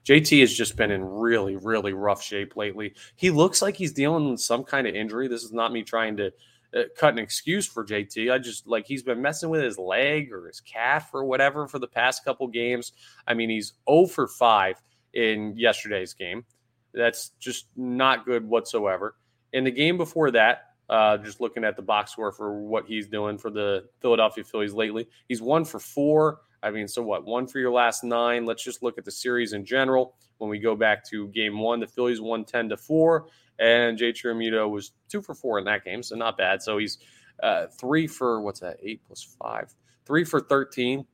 JT 0.05 0.41
has 0.41 0.53
just 0.53 0.77
been 0.77 0.91
in 0.91 1.03
really, 1.03 1.57
really 1.57 1.95
rough 1.95 2.23
shape 2.23 2.55
lately. 2.55 2.95
He 3.17 3.31
looks 3.31 3.63
like 3.63 3.77
he's 3.77 3.93
dealing 3.93 4.31
with 4.31 4.41
some 4.41 4.63
kind 4.63 4.87
of 4.87 4.95
injury. 4.95 5.27
This 5.27 5.43
is 5.43 5.53
not 5.53 5.73
me 5.73 5.83
trying 5.83 6.19
to 6.19 6.33
uh, 6.77 6.83
cut 6.99 7.15
an 7.15 7.19
excuse 7.19 7.67
for 7.67 7.83
JT. 7.83 8.31
I 8.31 8.39
just 8.39 8.67
like 8.67 8.87
he's 8.87 9.03
been 9.03 9.23
messing 9.23 9.49
with 9.49 9.63
his 9.63 9.79
leg 9.79 10.33
or 10.33 10.47
his 10.47 10.61
calf 10.61 11.15
or 11.15 11.25
whatever 11.25 11.67
for 11.67 11.79
the 11.79 11.89
past 11.89 12.27
couple 12.27 12.47
games. 12.49 12.93
I 13.27 13.33
mean, 13.33 13.49
he's 13.49 13.73
0 13.89 14.07
for 14.07 14.29
5 14.29 14.83
in 15.15 15.57
yesterday's 15.57 16.15
game. 16.15 16.45
That's 16.93 17.31
just 17.39 17.67
not 17.77 18.25
good 18.25 18.47
whatsoever. 18.47 19.17
In 19.53 19.65
the 19.65 19.71
game 19.71 19.97
before 19.97 20.31
that, 20.33 20.71
uh, 20.89 21.17
just 21.19 21.41
looking 21.41 21.65
at 21.65 21.77
the 21.77 21.83
box 21.83 22.13
score 22.13 22.33
for 22.33 22.61
what 22.61 22.85
he's 22.87 23.07
doing 23.07 23.39
for 23.39 23.51
the 23.51 23.85
Philadelphia 24.01 24.43
Phillies 24.43 24.75
lately, 24.75 25.09
he's 25.29 25.41
one 25.41 25.65
for 25.65 25.79
four. 25.79 26.41
I 26.63 26.71
mean, 26.71 26.89
so 26.89 27.03
what? 27.03 27.25
One 27.25 27.47
for 27.47 27.59
your 27.59 27.71
last 27.71 28.05
nine. 28.05 28.45
Let's 28.45 28.63
just 28.63 28.83
look 28.83 28.99
at 28.99 29.05
the 29.05 29.11
series 29.11 29.53
in 29.53 29.65
general. 29.65 30.17
When 30.39 30.51
we 30.51 30.59
go 30.59 30.75
back 30.75 31.05
to 31.11 31.29
game 31.29 31.59
one, 31.59 31.81
the 31.81 31.87
Phillies 31.87 32.21
won 32.21 32.45
10 32.45 32.71
to 32.71 32.77
4, 32.77 33.27
and 33.59 33.97
Jay 33.97 34.13
Realmuto 34.13 34.69
was 34.69 34.93
two 35.09 35.21
for 35.21 35.35
four 35.35 35.59
in 35.59 35.65
that 35.67 35.85
game, 35.85 36.03
so 36.03 36.17
not 36.17 36.39
bad. 36.39 36.63
So 36.63 36.79
he's 36.79 36.99
uh, 37.43 37.67
three 37.79 38.07
for 38.07 38.41
what's 38.41 38.61
that? 38.61 38.79
Eight 38.83 39.03
plus 39.07 39.23
five, 39.39 39.75
three 40.07 40.25
for 40.25 40.41
13. 40.41 41.07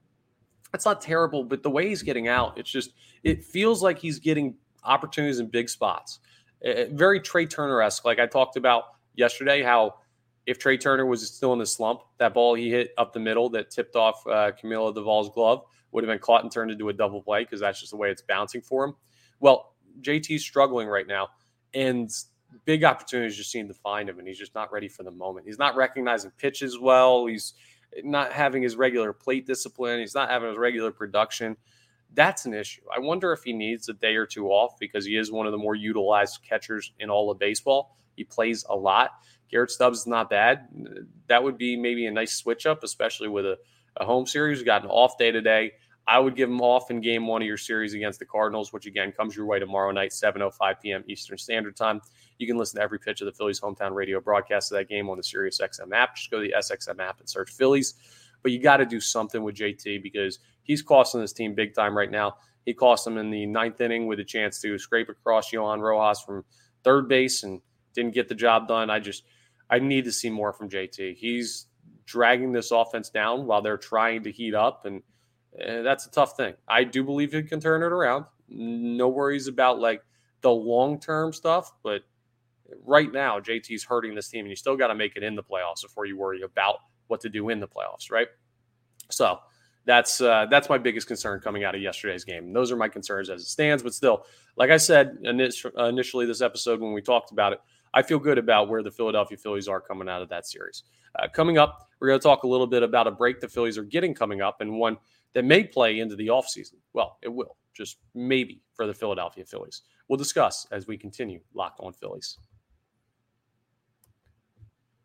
That's 0.76 0.84
not 0.84 1.00
terrible, 1.00 1.42
but 1.42 1.62
the 1.62 1.70
way 1.70 1.88
he's 1.88 2.02
getting 2.02 2.28
out, 2.28 2.58
it's 2.58 2.70
just, 2.70 2.92
it 3.24 3.42
feels 3.42 3.82
like 3.82 3.98
he's 3.98 4.18
getting 4.18 4.56
opportunities 4.84 5.38
in 5.38 5.46
big 5.46 5.70
spots. 5.70 6.18
Uh, 6.62 6.84
very 6.92 7.18
Trea 7.18 7.46
Turner 7.46 7.80
esque. 7.80 8.04
Like 8.04 8.18
I 8.18 8.26
talked 8.26 8.58
about 8.58 8.84
yesterday, 9.14 9.62
how 9.62 9.94
if 10.44 10.58
Trea 10.58 10.76
Turner 10.76 11.06
was 11.06 11.26
still 11.26 11.54
in 11.54 11.58
the 11.58 11.64
slump, 11.64 12.02
that 12.18 12.34
ball 12.34 12.52
he 12.52 12.68
hit 12.68 12.90
up 12.98 13.14
the 13.14 13.18
middle 13.18 13.48
that 13.48 13.70
tipped 13.70 13.96
off 13.96 14.22
uh, 14.26 14.52
Camilo 14.52 14.94
Doval's 14.94 15.30
glove 15.30 15.64
would 15.92 16.04
have 16.04 16.10
been 16.10 16.18
caught 16.18 16.42
and 16.42 16.52
turned 16.52 16.70
into 16.70 16.90
a 16.90 16.92
double 16.92 17.22
play 17.22 17.44
because 17.44 17.60
that's 17.60 17.80
just 17.80 17.92
the 17.92 17.96
way 17.96 18.10
it's 18.10 18.20
bouncing 18.20 18.60
for 18.60 18.84
him. 18.84 18.94
Well, 19.40 19.76
JT's 20.02 20.42
struggling 20.42 20.88
right 20.88 21.06
now, 21.06 21.28
and 21.72 22.10
big 22.66 22.84
opportunities 22.84 23.34
just 23.34 23.50
seem 23.50 23.66
to 23.68 23.74
find 23.74 24.10
him, 24.10 24.18
and 24.18 24.28
he's 24.28 24.38
just 24.38 24.54
not 24.54 24.70
ready 24.70 24.88
for 24.88 25.04
the 25.04 25.10
moment. 25.10 25.46
He's 25.46 25.58
not 25.58 25.74
recognizing 25.74 26.32
pitches 26.32 26.78
well. 26.78 27.24
He's 27.24 27.54
not 28.04 28.32
having 28.32 28.62
his 28.62 28.76
regular 28.76 29.12
plate 29.12 29.46
discipline. 29.46 30.00
He's 30.00 30.14
not 30.14 30.30
having 30.30 30.48
his 30.48 30.58
regular 30.58 30.92
production. 30.92 31.56
That's 32.14 32.46
an 32.46 32.54
issue. 32.54 32.82
I 32.94 33.00
wonder 33.00 33.32
if 33.32 33.42
he 33.42 33.52
needs 33.52 33.88
a 33.88 33.92
day 33.92 34.16
or 34.16 34.26
two 34.26 34.48
off 34.48 34.78
because 34.78 35.04
he 35.04 35.16
is 35.16 35.30
one 35.30 35.46
of 35.46 35.52
the 35.52 35.58
more 35.58 35.74
utilized 35.74 36.40
catchers 36.48 36.92
in 36.98 37.10
all 37.10 37.30
of 37.30 37.38
baseball. 37.38 37.96
He 38.16 38.24
plays 38.24 38.64
a 38.68 38.76
lot. 38.76 39.10
Garrett 39.50 39.70
Stubbs 39.70 40.00
is 40.00 40.06
not 40.06 40.30
bad. 40.30 40.68
That 41.28 41.42
would 41.42 41.58
be 41.58 41.76
maybe 41.76 42.06
a 42.06 42.10
nice 42.10 42.34
switch 42.34 42.66
up, 42.66 42.82
especially 42.82 43.28
with 43.28 43.44
a, 43.44 43.58
a 43.96 44.04
home 44.04 44.26
series. 44.26 44.58
We 44.58 44.64
got 44.64 44.82
an 44.82 44.90
off 44.90 45.18
day 45.18 45.30
today. 45.30 45.72
I 46.08 46.20
would 46.20 46.36
give 46.36 46.48
him 46.48 46.60
off 46.60 46.90
in 46.90 47.00
game 47.00 47.26
one 47.26 47.42
of 47.42 47.48
your 47.48 47.56
series 47.56 47.94
against 47.94 48.20
the 48.20 48.26
Cardinals, 48.26 48.72
which 48.72 48.86
again 48.86 49.10
comes 49.10 49.36
your 49.36 49.46
way 49.46 49.58
tomorrow 49.58 49.90
night, 49.90 50.10
7.05 50.10 50.80
p.m. 50.80 51.02
Eastern 51.08 51.36
Standard 51.36 51.74
Time. 51.76 52.00
You 52.38 52.46
can 52.46 52.56
listen 52.56 52.78
to 52.78 52.82
every 52.84 53.00
pitch 53.00 53.20
of 53.20 53.26
the 53.26 53.32
Phillies 53.32 53.60
hometown 53.60 53.92
radio 53.92 54.20
broadcast 54.20 54.70
of 54.70 54.78
that 54.78 54.88
game 54.88 55.10
on 55.10 55.16
the 55.16 55.24
Sirius 55.24 55.60
XM 55.60 55.92
app. 55.92 56.14
Just 56.14 56.30
go 56.30 56.40
to 56.40 56.46
the 56.46 56.54
SXM 56.56 57.00
app 57.00 57.18
and 57.18 57.28
search 57.28 57.50
Phillies. 57.50 57.94
But 58.42 58.52
you 58.52 58.60
got 58.60 58.76
to 58.76 58.86
do 58.86 59.00
something 59.00 59.42
with 59.42 59.56
JT 59.56 60.02
because 60.02 60.38
he's 60.62 60.80
costing 60.80 61.20
this 61.20 61.32
team 61.32 61.54
big 61.54 61.74
time 61.74 61.96
right 61.96 62.10
now. 62.10 62.36
He 62.64 62.74
cost 62.74 63.04
them 63.04 63.18
in 63.18 63.30
the 63.30 63.46
ninth 63.46 63.80
inning 63.80 64.06
with 64.06 64.20
a 64.20 64.24
chance 64.24 64.60
to 64.60 64.78
scrape 64.78 65.08
across 65.08 65.52
Johan 65.52 65.80
Rojas 65.80 66.20
from 66.20 66.44
third 66.84 67.08
base 67.08 67.42
and 67.42 67.60
didn't 67.94 68.14
get 68.14 68.28
the 68.28 68.34
job 68.34 68.68
done. 68.68 68.90
I 68.90 69.00
just 69.00 69.24
I 69.70 69.80
need 69.80 70.04
to 70.04 70.12
see 70.12 70.30
more 70.30 70.52
from 70.52 70.68
JT. 70.68 71.16
He's 71.16 71.66
dragging 72.04 72.52
this 72.52 72.70
offense 72.70 73.10
down 73.10 73.46
while 73.46 73.62
they're 73.62 73.76
trying 73.76 74.22
to 74.24 74.30
heat 74.30 74.54
up, 74.54 74.84
and 74.84 75.02
uh, 75.60 75.82
that's 75.82 76.06
a 76.06 76.10
tough 76.10 76.36
thing. 76.36 76.54
I 76.68 76.84
do 76.84 77.04
believe 77.04 77.32
he 77.32 77.42
can 77.42 77.60
turn 77.60 77.82
it 77.82 77.92
around. 77.92 78.26
No 78.48 79.08
worries 79.08 79.48
about 79.48 79.80
like 79.80 80.02
the 80.40 80.50
long 80.50 81.00
term 81.00 81.32
stuff, 81.32 81.72
but 81.82 82.02
right 82.84 83.10
now 83.12 83.40
JT's 83.40 83.84
hurting 83.84 84.14
this 84.14 84.28
team, 84.28 84.40
and 84.40 84.50
you 84.50 84.56
still 84.56 84.76
got 84.76 84.88
to 84.88 84.94
make 84.94 85.16
it 85.16 85.22
in 85.22 85.34
the 85.34 85.42
playoffs 85.42 85.82
before 85.82 86.06
you 86.06 86.16
worry 86.16 86.42
about 86.42 86.76
what 87.08 87.20
to 87.20 87.28
do 87.28 87.48
in 87.48 87.60
the 87.60 87.68
playoffs, 87.68 88.10
right? 88.10 88.28
So 89.10 89.38
that's 89.84 90.20
uh, 90.20 90.46
that's 90.50 90.68
my 90.68 90.78
biggest 90.78 91.06
concern 91.06 91.40
coming 91.40 91.64
out 91.64 91.74
of 91.74 91.80
yesterday's 91.80 92.24
game. 92.24 92.52
those 92.52 92.72
are 92.72 92.76
my 92.76 92.88
concerns 92.88 93.30
as 93.30 93.40
it 93.42 93.46
stands. 93.46 93.82
But 93.82 93.94
still, 93.94 94.26
like 94.56 94.70
I 94.70 94.76
said 94.76 95.18
initially 95.22 96.26
this 96.26 96.40
episode 96.40 96.80
when 96.80 96.92
we 96.92 97.00
talked 97.00 97.30
about 97.30 97.52
it, 97.52 97.60
I 97.94 98.02
feel 98.02 98.18
good 98.18 98.36
about 98.36 98.68
where 98.68 98.82
the 98.82 98.90
Philadelphia 98.90 99.38
Phillies 99.38 99.68
are 99.68 99.80
coming 99.80 100.08
out 100.08 100.22
of 100.22 100.28
that 100.28 100.46
series. 100.46 100.82
Uh, 101.18 101.28
coming 101.28 101.56
up, 101.56 101.88
we're 101.98 102.08
going 102.08 102.20
to 102.20 102.22
talk 102.22 102.42
a 102.42 102.48
little 102.48 102.66
bit 102.66 102.82
about 102.82 103.06
a 103.06 103.10
break 103.10 103.40
the 103.40 103.48
Phillies 103.48 103.78
are 103.78 103.84
getting 103.84 104.12
coming 104.12 104.42
up 104.42 104.60
and 104.60 104.78
one 104.78 104.98
that 105.36 105.44
may 105.44 105.62
play 105.62 106.00
into 106.00 106.16
the 106.16 106.28
offseason. 106.28 106.76
Well, 106.94 107.18
it 107.20 107.28
will, 107.28 107.58
just 107.74 107.98
maybe 108.14 108.62
for 108.74 108.86
the 108.86 108.94
Philadelphia 108.94 109.44
Phillies. 109.44 109.82
We'll 110.08 110.16
discuss 110.16 110.66
as 110.72 110.86
we 110.86 110.96
continue 110.96 111.40
Locked 111.52 111.78
on 111.80 111.92
Phillies. 111.92 112.38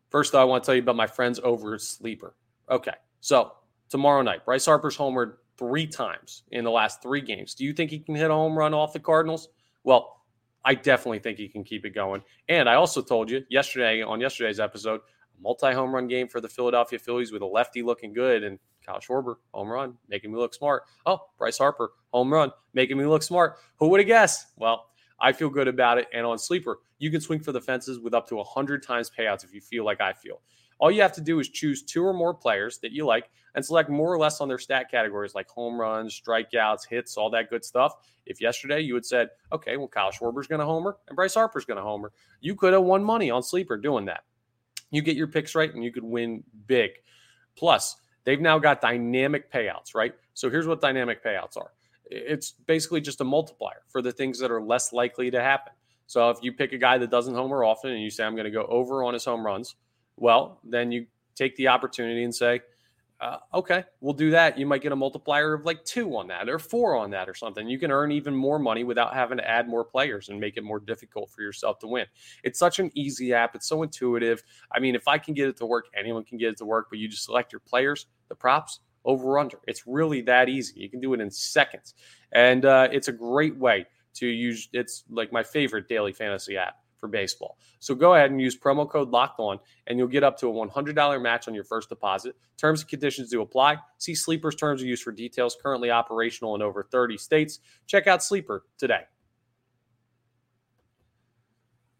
First, 0.08 0.32
though, 0.32 0.40
I 0.40 0.44
want 0.44 0.64
to 0.64 0.66
tell 0.66 0.74
you 0.74 0.80
about 0.80 0.96
my 0.96 1.06
friends 1.06 1.38
over 1.44 1.78
Sleeper. 1.78 2.34
Okay, 2.70 2.94
so 3.20 3.52
tomorrow 3.90 4.22
night, 4.22 4.46
Bryce 4.46 4.64
Harper's 4.64 4.96
homered 4.96 5.34
three 5.58 5.86
times 5.86 6.44
in 6.50 6.64
the 6.64 6.70
last 6.70 7.02
three 7.02 7.20
games. 7.20 7.54
Do 7.54 7.66
you 7.66 7.74
think 7.74 7.90
he 7.90 7.98
can 7.98 8.14
hit 8.14 8.30
a 8.30 8.34
home 8.34 8.56
run 8.56 8.72
off 8.72 8.94
the 8.94 9.00
Cardinals? 9.00 9.50
Well, 9.84 10.22
I 10.64 10.76
definitely 10.76 11.18
think 11.18 11.36
he 11.36 11.48
can 11.48 11.62
keep 11.62 11.84
it 11.84 11.90
going. 11.90 12.22
And 12.48 12.70
I 12.70 12.76
also 12.76 13.02
told 13.02 13.30
you 13.30 13.44
yesterday 13.50 14.00
on 14.00 14.18
yesterday's 14.18 14.60
episode, 14.60 15.02
multi 15.42 15.72
home 15.72 15.94
run 15.94 16.08
game 16.08 16.28
for 16.28 16.40
the 16.40 16.48
Philadelphia 16.48 16.98
Phillies 16.98 17.32
with 17.32 17.42
a 17.42 17.46
lefty 17.46 17.82
looking 17.82 18.12
good 18.12 18.44
and 18.44 18.58
Kyle 18.84 18.98
Schwarber, 18.98 19.36
home 19.52 19.68
run, 19.68 19.94
making 20.08 20.32
me 20.32 20.38
look 20.38 20.54
smart. 20.54 20.84
Oh, 21.06 21.20
Bryce 21.38 21.58
Harper, 21.58 21.92
home 22.12 22.32
run, 22.32 22.50
making 22.74 22.98
me 22.98 23.06
look 23.06 23.22
smart. 23.22 23.56
Who 23.78 23.88
would 23.88 24.00
have 24.00 24.06
guessed? 24.06 24.46
Well, 24.56 24.86
I 25.20 25.32
feel 25.32 25.50
good 25.50 25.68
about 25.68 25.98
it. 25.98 26.08
And 26.12 26.26
on 26.26 26.38
Sleeper, 26.38 26.78
you 26.98 27.10
can 27.10 27.20
swing 27.20 27.40
for 27.40 27.52
the 27.52 27.60
fences 27.60 28.00
with 28.00 28.14
up 28.14 28.28
to 28.28 28.36
100 28.36 28.82
times 28.82 29.10
payouts 29.16 29.44
if 29.44 29.54
you 29.54 29.60
feel 29.60 29.84
like 29.84 30.00
I 30.00 30.12
feel. 30.12 30.40
All 30.78 30.90
you 30.90 31.00
have 31.02 31.12
to 31.12 31.20
do 31.20 31.38
is 31.38 31.48
choose 31.48 31.82
two 31.82 32.04
or 32.04 32.12
more 32.12 32.34
players 32.34 32.78
that 32.78 32.90
you 32.90 33.06
like 33.06 33.30
and 33.54 33.64
select 33.64 33.88
more 33.88 34.12
or 34.12 34.18
less 34.18 34.40
on 34.40 34.48
their 34.48 34.58
stat 34.58 34.90
categories 34.90 35.32
like 35.32 35.48
home 35.48 35.80
runs, 35.80 36.20
strikeouts, 36.20 36.88
hits, 36.88 37.16
all 37.16 37.30
that 37.30 37.50
good 37.50 37.64
stuff. 37.64 37.94
If 38.26 38.40
yesterday 38.40 38.80
you 38.80 38.94
had 38.94 39.06
said, 39.06 39.28
okay, 39.52 39.76
well, 39.76 39.86
Kyle 39.86 40.10
Schwarber's 40.10 40.48
going 40.48 40.58
to 40.58 40.64
homer 40.64 40.96
and 41.08 41.14
Bryce 41.14 41.34
Harper's 41.34 41.64
going 41.64 41.76
to 41.76 41.84
homer, 41.84 42.12
you 42.40 42.56
could 42.56 42.72
have 42.72 42.82
won 42.82 43.04
money 43.04 43.30
on 43.30 43.44
Sleeper 43.44 43.76
doing 43.76 44.06
that. 44.06 44.24
You 44.92 45.02
get 45.02 45.16
your 45.16 45.26
picks 45.26 45.56
right 45.56 45.74
and 45.74 45.82
you 45.82 45.90
could 45.90 46.04
win 46.04 46.44
big. 46.68 46.92
Plus, 47.56 47.96
they've 48.22 48.40
now 48.40 48.60
got 48.60 48.80
dynamic 48.80 49.52
payouts, 49.52 49.96
right? 49.96 50.14
So 50.34 50.48
here's 50.48 50.68
what 50.68 50.80
dynamic 50.80 51.24
payouts 51.24 51.56
are 51.56 51.72
it's 52.12 52.52
basically 52.66 53.00
just 53.00 53.20
a 53.20 53.24
multiplier 53.24 53.82
for 53.88 54.02
the 54.02 54.12
things 54.12 54.38
that 54.38 54.50
are 54.50 54.60
less 54.60 54.92
likely 54.92 55.30
to 55.30 55.40
happen. 55.40 55.72
So 56.06 56.28
if 56.30 56.38
you 56.42 56.52
pick 56.52 56.72
a 56.72 56.78
guy 56.78 56.98
that 56.98 57.10
doesn't 57.10 57.34
homer 57.34 57.64
often 57.64 57.90
and 57.90 58.02
you 58.02 58.10
say, 58.10 58.24
I'm 58.24 58.34
going 58.34 58.44
to 58.44 58.50
go 58.50 58.66
over 58.66 59.02
on 59.02 59.14
his 59.14 59.24
home 59.24 59.44
runs, 59.44 59.76
well, 60.16 60.60
then 60.62 60.92
you 60.92 61.06
take 61.34 61.56
the 61.56 61.68
opportunity 61.68 62.22
and 62.24 62.34
say, 62.34 62.60
uh, 63.22 63.38
okay, 63.54 63.84
we'll 64.00 64.12
do 64.12 64.32
that. 64.32 64.58
You 64.58 64.66
might 64.66 64.82
get 64.82 64.90
a 64.90 64.96
multiplier 64.96 65.54
of 65.54 65.64
like 65.64 65.84
two 65.84 66.16
on 66.16 66.26
that 66.26 66.48
or 66.48 66.58
four 66.58 66.96
on 66.96 67.08
that 67.12 67.28
or 67.28 67.34
something. 67.34 67.68
You 67.68 67.78
can 67.78 67.92
earn 67.92 68.10
even 68.10 68.34
more 68.34 68.58
money 68.58 68.82
without 68.82 69.14
having 69.14 69.38
to 69.38 69.48
add 69.48 69.68
more 69.68 69.84
players 69.84 70.28
and 70.28 70.40
make 70.40 70.56
it 70.56 70.64
more 70.64 70.80
difficult 70.80 71.30
for 71.30 71.40
yourself 71.40 71.78
to 71.78 71.86
win. 71.86 72.06
It's 72.42 72.58
such 72.58 72.80
an 72.80 72.90
easy 72.96 73.32
app. 73.32 73.54
It's 73.54 73.68
so 73.68 73.84
intuitive. 73.84 74.42
I 74.72 74.80
mean, 74.80 74.96
if 74.96 75.06
I 75.06 75.18
can 75.18 75.34
get 75.34 75.48
it 75.48 75.56
to 75.58 75.66
work, 75.66 75.86
anyone 75.96 76.24
can 76.24 76.36
get 76.36 76.48
it 76.48 76.56
to 76.58 76.64
work, 76.64 76.88
but 76.90 76.98
you 76.98 77.06
just 77.06 77.24
select 77.24 77.52
your 77.52 77.60
players, 77.60 78.06
the 78.28 78.34
props, 78.34 78.80
over 79.04 79.38
under. 79.38 79.60
It's 79.68 79.86
really 79.86 80.20
that 80.22 80.48
easy. 80.48 80.80
You 80.80 80.90
can 80.90 81.00
do 81.00 81.14
it 81.14 81.20
in 81.20 81.30
seconds. 81.30 81.94
And 82.32 82.64
uh, 82.64 82.88
it's 82.90 83.06
a 83.06 83.12
great 83.12 83.56
way 83.56 83.86
to 84.14 84.26
use 84.26 84.68
it's 84.72 85.04
like 85.10 85.32
my 85.32 85.44
favorite 85.44 85.88
daily 85.88 86.12
fantasy 86.12 86.56
app 86.56 86.81
for 87.02 87.08
baseball. 87.08 87.58
So 87.80 87.96
go 87.96 88.14
ahead 88.14 88.30
and 88.30 88.40
use 88.40 88.56
promo 88.56 88.88
code 88.88 89.10
locked 89.10 89.40
on, 89.40 89.58
and 89.88 89.98
you'll 89.98 90.06
get 90.06 90.22
up 90.22 90.38
to 90.38 90.48
a 90.48 90.52
$100 90.52 91.20
match 91.20 91.48
on 91.48 91.54
your 91.54 91.64
first 91.64 91.88
deposit. 91.88 92.36
Terms 92.56 92.82
and 92.82 92.88
conditions 92.88 93.28
do 93.28 93.42
apply. 93.42 93.78
See 93.98 94.14
Sleeper's 94.14 94.54
terms 94.54 94.80
of 94.80 94.86
use 94.86 95.02
for 95.02 95.10
details. 95.10 95.56
Currently 95.60 95.90
operational 95.90 96.54
in 96.54 96.62
over 96.62 96.84
30 96.84 97.18
states. 97.18 97.58
Check 97.88 98.06
out 98.06 98.22
Sleeper 98.22 98.62
today. 98.78 99.00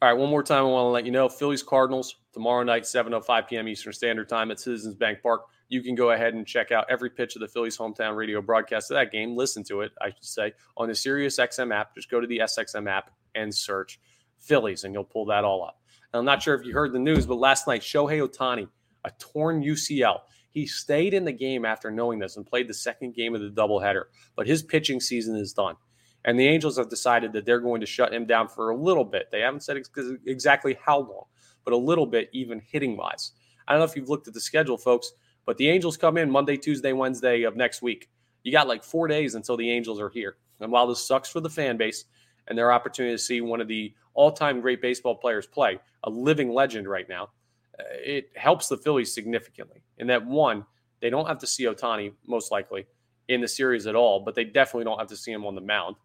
All 0.00 0.08
right, 0.08 0.18
one 0.18 0.30
more 0.30 0.44
time, 0.44 0.60
I 0.60 0.68
want 0.68 0.84
to 0.84 0.90
let 0.90 1.04
you 1.04 1.10
know 1.10 1.28
Phillies 1.28 1.64
Cardinals 1.64 2.16
tomorrow 2.32 2.62
night, 2.62 2.84
7:05 2.84 3.48
p.m. 3.48 3.66
Eastern 3.66 3.92
Standard 3.92 4.28
Time 4.28 4.52
at 4.52 4.60
Citizens 4.60 4.94
Bank 4.94 5.20
Park. 5.20 5.42
You 5.68 5.82
can 5.82 5.96
go 5.96 6.12
ahead 6.12 6.34
and 6.34 6.46
check 6.46 6.70
out 6.70 6.86
every 6.88 7.10
pitch 7.10 7.34
of 7.34 7.40
the 7.40 7.48
Phillies 7.48 7.76
hometown 7.76 8.16
radio 8.16 8.40
broadcast 8.40 8.90
of 8.92 8.96
that 8.96 9.10
game. 9.10 9.36
Listen 9.36 9.64
to 9.64 9.80
it, 9.80 9.90
I 10.00 10.10
should 10.10 10.24
say, 10.24 10.52
on 10.76 10.86
the 10.86 10.94
SiriusXM 10.94 11.74
app. 11.74 11.94
Just 11.94 12.08
go 12.10 12.20
to 12.20 12.26
the 12.26 12.38
SXM 12.38 12.88
app 12.88 13.10
and 13.34 13.54
search 13.54 14.00
Phillies, 14.42 14.84
and 14.84 14.92
you'll 14.92 15.04
pull 15.04 15.26
that 15.26 15.44
all 15.44 15.64
up. 15.64 15.80
And 16.12 16.18
I'm 16.18 16.24
not 16.24 16.42
sure 16.42 16.54
if 16.54 16.66
you 16.66 16.74
heard 16.74 16.92
the 16.92 16.98
news, 16.98 17.26
but 17.26 17.36
last 17.36 17.66
night, 17.66 17.80
Shohei 17.80 18.26
Ohtani, 18.26 18.68
a 19.04 19.10
torn 19.18 19.62
UCL. 19.62 20.18
He 20.50 20.66
stayed 20.66 21.14
in 21.14 21.24
the 21.24 21.32
game 21.32 21.64
after 21.64 21.90
knowing 21.90 22.18
this 22.18 22.36
and 22.36 22.46
played 22.46 22.68
the 22.68 22.74
second 22.74 23.14
game 23.14 23.34
of 23.34 23.40
the 23.40 23.48
doubleheader, 23.48 24.04
but 24.36 24.46
his 24.46 24.62
pitching 24.62 25.00
season 25.00 25.36
is 25.36 25.52
done. 25.52 25.76
And 26.24 26.38
the 26.38 26.46
Angels 26.46 26.76
have 26.76 26.90
decided 26.90 27.32
that 27.32 27.46
they're 27.46 27.60
going 27.60 27.80
to 27.80 27.86
shut 27.86 28.12
him 28.12 28.26
down 28.26 28.48
for 28.48 28.70
a 28.70 28.76
little 28.76 29.04
bit. 29.04 29.28
They 29.32 29.40
haven't 29.40 29.62
said 29.62 29.78
ex- 29.78 29.90
exactly 30.26 30.76
how 30.84 30.98
long, 30.98 31.24
but 31.64 31.72
a 31.72 31.76
little 31.76 32.06
bit, 32.06 32.28
even 32.32 32.60
hitting 32.60 32.96
wise. 32.96 33.32
I 33.66 33.72
don't 33.72 33.80
know 33.80 33.86
if 33.86 33.96
you've 33.96 34.10
looked 34.10 34.28
at 34.28 34.34
the 34.34 34.40
schedule, 34.40 34.76
folks, 34.76 35.12
but 35.46 35.56
the 35.56 35.68
Angels 35.68 35.96
come 35.96 36.18
in 36.18 36.30
Monday, 36.30 36.56
Tuesday, 36.56 36.92
Wednesday 36.92 37.42
of 37.42 37.56
next 37.56 37.82
week. 37.82 38.08
You 38.44 38.52
got 38.52 38.68
like 38.68 38.84
four 38.84 39.08
days 39.08 39.34
until 39.34 39.56
the 39.56 39.70
Angels 39.70 40.00
are 40.00 40.10
here. 40.10 40.36
And 40.60 40.70
while 40.70 40.86
this 40.86 41.04
sucks 41.04 41.28
for 41.28 41.40
the 41.40 41.50
fan 41.50 41.76
base 41.76 42.04
and 42.48 42.56
their 42.56 42.72
opportunity 42.72 43.14
to 43.14 43.22
see 43.22 43.40
one 43.40 43.60
of 43.60 43.68
the 43.68 43.94
all 44.14 44.32
time 44.32 44.60
great 44.60 44.82
baseball 44.82 45.14
players 45.14 45.46
play, 45.46 45.78
a 46.04 46.10
living 46.10 46.52
legend 46.52 46.88
right 46.88 47.08
now, 47.08 47.30
uh, 47.78 47.84
it 47.92 48.30
helps 48.34 48.68
the 48.68 48.76
Phillies 48.76 49.14
significantly. 49.14 49.82
In 49.98 50.06
that, 50.08 50.24
one, 50.24 50.64
they 51.00 51.10
don't 51.10 51.26
have 51.26 51.38
to 51.38 51.46
see 51.46 51.64
Ohtani 51.64 52.12
most 52.26 52.50
likely, 52.50 52.86
in 53.28 53.40
the 53.40 53.48
series 53.48 53.86
at 53.86 53.94
all, 53.94 54.20
but 54.20 54.34
they 54.34 54.44
definitely 54.44 54.84
don't 54.84 54.98
have 54.98 55.08
to 55.08 55.16
see 55.16 55.32
him 55.32 55.46
on 55.46 55.54
the 55.54 55.60
mound 55.60 55.96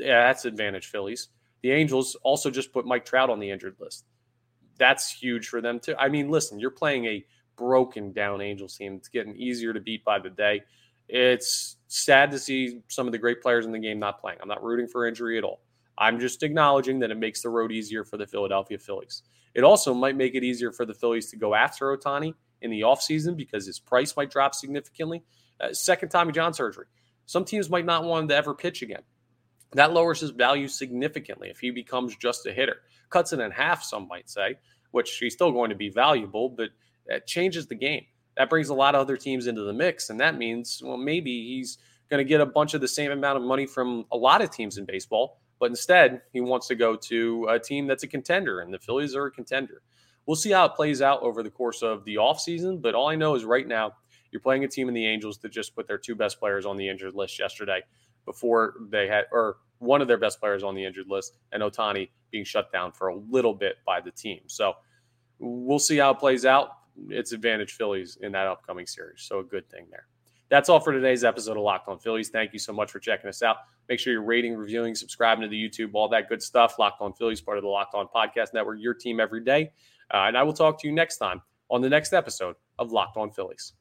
yeah, 0.00 0.26
that's 0.26 0.44
advantage 0.44 0.86
Phillies. 0.86 1.28
The 1.62 1.70
Angels 1.70 2.16
also 2.22 2.50
just 2.50 2.72
put 2.72 2.86
Mike 2.86 3.04
Trout 3.04 3.30
on 3.30 3.38
the 3.38 3.50
injured 3.50 3.76
list. 3.78 4.06
That's 4.78 5.12
huge 5.12 5.48
for 5.48 5.60
them 5.60 5.78
too. 5.78 5.94
I 5.98 6.08
mean, 6.08 6.30
listen, 6.30 6.58
you're 6.58 6.70
playing 6.70 7.04
a 7.04 7.24
broken 7.56 8.12
down 8.12 8.40
Angels 8.40 8.76
team. 8.76 8.94
It's 8.94 9.08
getting 9.08 9.36
easier 9.36 9.74
to 9.74 9.80
beat 9.80 10.04
by 10.04 10.18
the 10.18 10.30
day. 10.30 10.62
It's 11.08 11.76
sad 11.88 12.30
to 12.30 12.38
see 12.38 12.80
some 12.88 13.06
of 13.06 13.12
the 13.12 13.18
great 13.18 13.42
players 13.42 13.66
in 13.66 13.72
the 13.72 13.78
game 13.78 13.98
not 13.98 14.20
playing. 14.20 14.38
I'm 14.40 14.48
not 14.48 14.62
rooting 14.62 14.88
for 14.88 15.06
injury 15.06 15.36
at 15.36 15.44
all. 15.44 15.60
I'm 16.00 16.18
just 16.18 16.42
acknowledging 16.42 16.98
that 17.00 17.10
it 17.10 17.18
makes 17.18 17.42
the 17.42 17.50
road 17.50 17.70
easier 17.70 18.04
for 18.04 18.16
the 18.16 18.26
Philadelphia 18.26 18.78
Phillies. 18.78 19.22
It 19.54 19.64
also 19.64 19.92
might 19.92 20.16
make 20.16 20.34
it 20.34 20.42
easier 20.42 20.72
for 20.72 20.86
the 20.86 20.94
Phillies 20.94 21.30
to 21.30 21.36
go 21.36 21.54
after 21.54 21.96
Ohtani 21.96 22.34
in 22.62 22.70
the 22.70 22.80
offseason 22.80 23.36
because 23.36 23.66
his 23.66 23.78
price 23.78 24.16
might 24.16 24.30
drop 24.30 24.54
significantly. 24.54 25.22
Uh, 25.60 25.72
second 25.72 26.08
Tommy 26.08 26.32
John 26.32 26.54
surgery. 26.54 26.86
Some 27.26 27.44
teams 27.44 27.68
might 27.68 27.84
not 27.84 28.04
want 28.04 28.22
him 28.22 28.28
to 28.28 28.36
ever 28.36 28.54
pitch 28.54 28.82
again. 28.82 29.02
That 29.74 29.92
lowers 29.92 30.20
his 30.20 30.30
value 30.30 30.68
significantly 30.68 31.50
if 31.50 31.60
he 31.60 31.70
becomes 31.70 32.16
just 32.16 32.46
a 32.46 32.52
hitter. 32.52 32.76
Cuts 33.10 33.32
it 33.32 33.40
in 33.40 33.50
half, 33.50 33.84
some 33.84 34.08
might 34.08 34.28
say, 34.28 34.56
which 34.90 35.18
he's 35.18 35.34
still 35.34 35.52
going 35.52 35.70
to 35.70 35.76
be 35.76 35.90
valuable, 35.90 36.48
but 36.48 36.70
it 37.06 37.26
changes 37.26 37.66
the 37.66 37.74
game. 37.74 38.04
That 38.36 38.50
brings 38.50 38.68
a 38.68 38.74
lot 38.74 38.94
of 38.94 39.02
other 39.02 39.16
teams 39.16 39.46
into 39.46 39.62
the 39.62 39.72
mix. 39.72 40.10
And 40.10 40.18
that 40.20 40.38
means, 40.38 40.80
well, 40.82 40.96
maybe 40.96 41.46
he's 41.46 41.78
going 42.08 42.24
to 42.24 42.28
get 42.28 42.40
a 42.40 42.46
bunch 42.46 42.74
of 42.74 42.80
the 42.80 42.88
same 42.88 43.10
amount 43.10 43.36
of 43.36 43.44
money 43.44 43.66
from 43.66 44.06
a 44.10 44.16
lot 44.16 44.42
of 44.42 44.50
teams 44.50 44.78
in 44.78 44.84
baseball, 44.84 45.40
but 45.60 45.70
instead 45.70 46.22
he 46.32 46.40
wants 46.40 46.66
to 46.68 46.74
go 46.74 46.96
to 46.96 47.46
a 47.50 47.58
team 47.58 47.86
that's 47.86 48.02
a 48.02 48.08
contender, 48.08 48.60
and 48.60 48.74
the 48.74 48.78
Phillies 48.78 49.14
are 49.14 49.26
a 49.26 49.30
contender. 49.30 49.82
We'll 50.26 50.36
see 50.36 50.50
how 50.50 50.64
it 50.64 50.74
plays 50.74 51.02
out 51.02 51.22
over 51.22 51.42
the 51.42 51.50
course 51.50 51.82
of 51.82 52.04
the 52.04 52.16
offseason, 52.16 52.82
but 52.82 52.94
all 52.94 53.08
I 53.08 53.14
know 53.14 53.34
is 53.34 53.44
right 53.44 53.66
now 53.66 53.92
you're 54.32 54.40
playing 54.40 54.64
a 54.64 54.68
team 54.68 54.88
in 54.88 54.94
the 54.94 55.06
Angels 55.06 55.38
that 55.38 55.50
just 55.50 55.74
put 55.74 55.86
their 55.86 55.98
two 55.98 56.14
best 56.14 56.38
players 56.38 56.66
on 56.66 56.76
the 56.76 56.88
injured 56.88 57.14
list 57.14 57.38
yesterday 57.38 57.82
before 58.24 58.74
they 58.90 59.06
had, 59.06 59.24
or 59.32 59.58
one 59.78 60.00
of 60.00 60.08
their 60.08 60.18
best 60.18 60.40
players 60.40 60.62
on 60.62 60.74
the 60.74 60.84
injured 60.84 61.08
list, 61.08 61.36
and 61.52 61.62
Ohtani 61.62 62.10
being 62.30 62.44
shut 62.44 62.70
down 62.72 62.92
for 62.92 63.08
a 63.08 63.16
little 63.16 63.54
bit 63.54 63.76
by 63.86 64.00
the 64.00 64.10
team. 64.10 64.40
So 64.46 64.74
we'll 65.38 65.78
see 65.78 65.96
how 65.96 66.10
it 66.10 66.18
plays 66.18 66.44
out. 66.44 66.70
It's 67.08 67.32
advantage 67.32 67.72
Phillies 67.72 68.18
in 68.20 68.32
that 68.32 68.46
upcoming 68.46 68.86
series. 68.86 69.22
So 69.22 69.40
a 69.40 69.44
good 69.44 69.68
thing 69.70 69.86
there. 69.90 70.06
That's 70.50 70.68
all 70.68 70.80
for 70.80 70.92
today's 70.92 71.22
episode 71.22 71.56
of 71.56 71.62
Locked 71.62 71.88
On 71.88 71.98
Phillies. 71.98 72.28
Thank 72.28 72.52
you 72.52 72.58
so 72.58 72.72
much 72.72 72.90
for 72.90 72.98
checking 72.98 73.28
us 73.28 73.40
out. 73.40 73.58
Make 73.88 74.00
sure 74.00 74.12
you're 74.12 74.22
rating, 74.22 74.56
reviewing, 74.56 74.96
subscribing 74.96 75.42
to 75.42 75.48
the 75.48 75.56
YouTube, 75.56 75.90
all 75.94 76.08
that 76.08 76.28
good 76.28 76.42
stuff. 76.42 76.76
Locked 76.76 77.00
On 77.00 77.12
Phillies, 77.12 77.40
part 77.40 77.56
of 77.56 77.62
the 77.62 77.68
Locked 77.68 77.94
On 77.94 78.08
Podcast 78.12 78.52
Network, 78.52 78.78
your 78.80 78.94
team 78.94 79.20
every 79.20 79.44
day. 79.44 79.70
Uh, 80.12 80.24
and 80.26 80.36
I 80.36 80.42
will 80.42 80.52
talk 80.52 80.80
to 80.80 80.88
you 80.88 80.92
next 80.92 81.18
time 81.18 81.40
on 81.70 81.82
the 81.82 81.88
next 81.88 82.12
episode 82.12 82.56
of 82.80 82.90
Locked 82.90 83.16
On 83.16 83.30
Phillies. 83.30 83.74